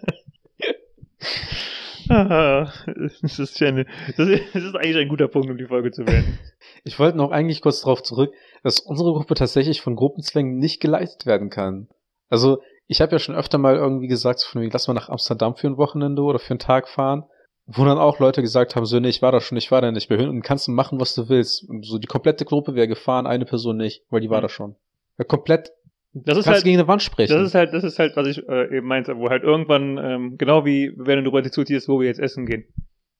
[2.09, 2.71] Ah,
[3.21, 3.85] das ist, ja eine,
[4.15, 6.37] das, ist, das ist eigentlich ein guter Punkt, um die Folge zu beenden.
[6.83, 8.33] Ich wollte noch eigentlich kurz darauf zurück,
[8.63, 11.87] dass unsere Gruppe tatsächlich von Gruppenzwängen nicht geleitet werden kann.
[12.29, 15.09] Also, ich habe ja schon öfter mal irgendwie gesagt, so von wegen, lass mal nach
[15.09, 17.23] Amsterdam für ein Wochenende oder für einen Tag fahren.
[17.69, 19.91] Wo dann auch Leute gesagt haben, so, nee, ich war da schon, ich war da
[19.91, 21.67] nicht mehr hin und kannst du machen, was du willst.
[21.67, 24.43] Und so, die komplette Gruppe wäre gefahren, eine Person nicht, weil die war Mhm.
[24.43, 24.75] da schon.
[25.17, 25.73] Ja, komplett,
[26.25, 27.33] Das ist kannst halt, gegen eine Wand sprechen.
[27.33, 30.37] das ist halt, das ist halt, was ich äh, eben meinte, wo halt irgendwann, ähm,
[30.37, 32.65] genau wie wenn du heute zuziehst, wo wir jetzt essen gehen.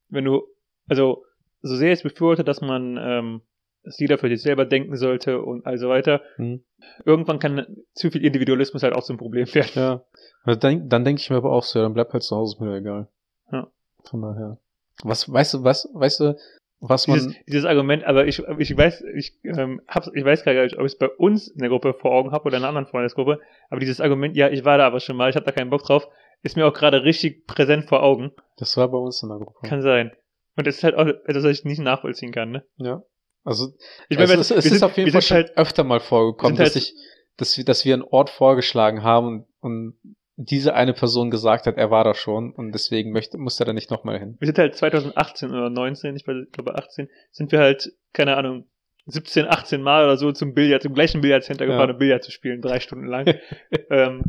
[0.10, 0.44] Wenn du,
[0.88, 1.24] also,
[1.62, 3.42] so sehr ich es befürworte, dass man, ähm,
[3.84, 6.64] dass jeder für sich selber denken sollte und also weiter, Hm.
[7.06, 9.72] irgendwann kann zu viel Individualismus halt auch zum Problem werden.
[9.76, 10.04] Ja.
[10.44, 12.56] Also dann dann denke ich mir aber auch so, ja, dann bleib halt zu Hause,
[12.56, 13.08] ist mir egal.
[13.52, 13.68] Ja.
[14.04, 14.58] Von daher.
[15.04, 16.36] Was, weißt du, was, weißt du,
[16.80, 20.54] was man, Dieses, dieses Argument, aber ich, ich weiß, ich, ähm, hab's, ich weiß gar
[20.54, 22.70] nicht, ob ich es bei uns in der Gruppe vor Augen habe oder in einer
[22.70, 25.52] anderen Freundesgruppe, aber dieses Argument, ja, ich war da aber schon mal, ich habe da
[25.52, 26.08] keinen Bock drauf,
[26.44, 28.32] ist mir auch gerade richtig präsent vor Augen.
[28.58, 29.68] das war bei uns in der Gruppe.
[29.68, 30.12] Kann sein.
[30.56, 32.64] Und das ist halt auch etwas, was ich nicht nachvollziehen kann, ne?
[32.78, 33.02] ja.
[33.44, 33.70] Also,
[34.10, 36.58] Ich es, meine, ist, wir es sind- ist auf jeden Fall halt, öfter mal vorgekommen,
[36.58, 36.94] wir dass ich,
[37.38, 41.78] dass wir, dass wir einen Ort vorgeschlagen haben und, und diese eine Person gesagt hat,
[41.78, 44.38] er war da schon und deswegen möchte, muss er da nicht nochmal hin.
[44.40, 48.38] wir sind halt 2018 oder 19, ich weiß- ich glaube 18, sind wir halt, keine
[48.38, 48.66] Ahnung,
[49.08, 51.72] 17, 18 Mal oder so zum Billard, zum gleichen Billardcenter Ja.
[51.72, 53.26] gefahren, um Billard zu spielen, drei Stunden lang.
[53.90, 54.24] ähm,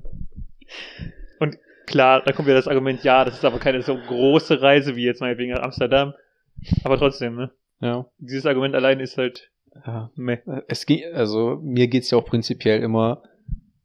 [1.41, 4.97] und klar, da kommt wieder das Argument, ja, das ist aber keine so große Reise
[4.97, 6.15] wie jetzt meinetwegen nach Amsterdam.
[6.85, 7.51] Aber trotzdem, ne?
[7.81, 8.07] Ja.
[8.19, 9.51] Dieses Argument allein ist halt
[9.87, 10.11] ja.
[10.17, 10.39] meh.
[10.67, 13.23] Es ging, also mir geht's ja auch prinzipiell immer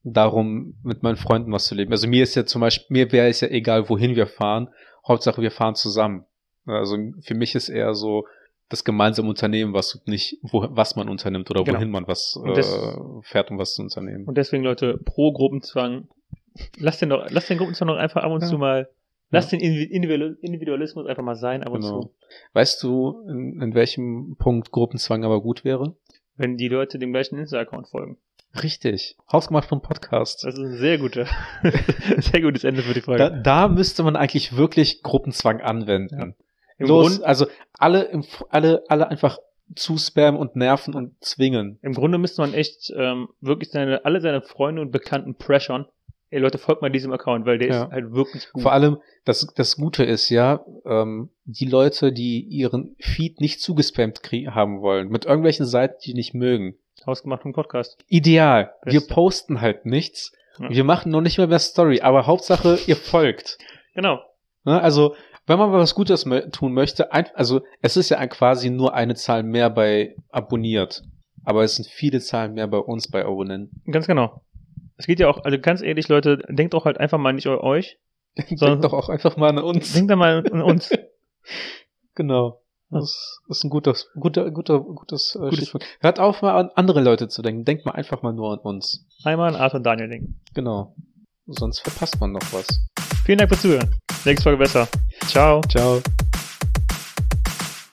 [0.04, 1.92] darum, mit meinen Freunden was zu leben.
[1.92, 4.70] Also mir ist ja zum Beispiel, mir wäre es ja egal, wohin wir fahren.
[5.08, 6.26] Hauptsache wir fahren zusammen.
[6.66, 8.26] Also für mich ist eher so
[8.70, 11.78] das gemeinsame Unternehmen, was nicht, wo, was man unternimmt oder Genau.
[11.78, 14.26] wohin man was Und das- äh, fährt, um was zu unternehmen.
[14.26, 16.08] Und deswegen, Leute, pro Gruppenzwang,
[16.78, 18.48] lasst den doch, lasst den Gruppenzwang doch einfach ab und Ja.
[18.48, 18.90] zu mal,
[19.30, 22.02] lasst den Individu- Individu- Individualismus einfach mal sein, ab und Genau.
[22.04, 22.14] zu.
[22.54, 25.96] Weißt du, in, in welchem Punkt Gruppenzwang aber gut wäre?
[26.36, 28.18] Wenn die Leute dem gleichen Insta-Account folgen.
[28.62, 29.18] Richtig.
[29.32, 30.44] Hausgemacht vom Podcast.
[30.44, 31.26] Das ist ein sehr guter,
[32.20, 33.24] sehr gutes Ende für die Folge.
[33.24, 36.36] Da, da müsste man eigentlich wirklich Gruppenzwang anwenden.
[36.78, 39.40] Im, Los, Grund, also alle, im, alle, alle einfach
[39.76, 41.80] zuspammen und nerven und zwingen.
[41.82, 45.86] Im Grunde müsste man echt ähm, wirklich seine, alle seine Freunde und Bekannten pressern.
[46.30, 47.84] Ey Leute, folgt mal diesem Account, weil der Ja.
[47.86, 48.64] ist halt wirklich gut.
[48.64, 54.20] Vor allem, das, das Gute ist ja, ähm, die Leute, die ihren Feed nicht zugespammt
[54.48, 56.76] haben wollen, mit irgendwelchen Seiten, die nicht mögen.
[57.06, 57.98] Ausgemacht im Podcast.
[58.08, 58.74] Ideal.
[58.84, 59.14] Wir Beste.
[59.14, 60.32] posten halt nichts.
[60.60, 60.70] Ja.
[60.70, 63.58] Wir machen noch nicht mal mehr Story, aber Hauptsache, ihr folgt.
[63.96, 64.20] Genau.
[64.64, 64.80] Ne?
[64.82, 65.16] Also,
[65.48, 68.94] wenn man mal was Gutes tun möchte, ein, also es ist ja ein, quasi nur
[68.94, 71.04] eine Zahl mehr bei abonniert.
[71.44, 73.82] Aber es sind viele Zahlen mehr bei uns bei Abonnenten.
[73.92, 74.42] Ganz genau.
[74.96, 77.58] Es geht ja auch, also ganz ehrlich, Leute, denkt doch halt einfach mal nicht an
[77.58, 77.98] euch,
[78.48, 79.92] Sondern- Denkt doch auch einfach mal an uns.
[79.94, 80.90] denkt da mal an uns.
[82.16, 82.62] Genau.
[82.94, 85.84] Das ist ein gutes, guter, guter, gutes, äh, Gutes- Stichwort.
[86.00, 87.66] Hört auf, mal an andere Leute zu denken.
[87.66, 89.06] Denkt mal einfach mal nur an uns.
[89.24, 90.40] Einmal an Arthur und Daniel denken.
[90.54, 90.96] Genau.
[91.48, 92.68] Sonst verpasst man noch was.
[93.26, 93.96] Vielen Dank fürs Zuhören.
[94.26, 94.88] Nächste Folge besser.
[95.28, 95.62] Ciao.
[95.70, 96.02] Ciao.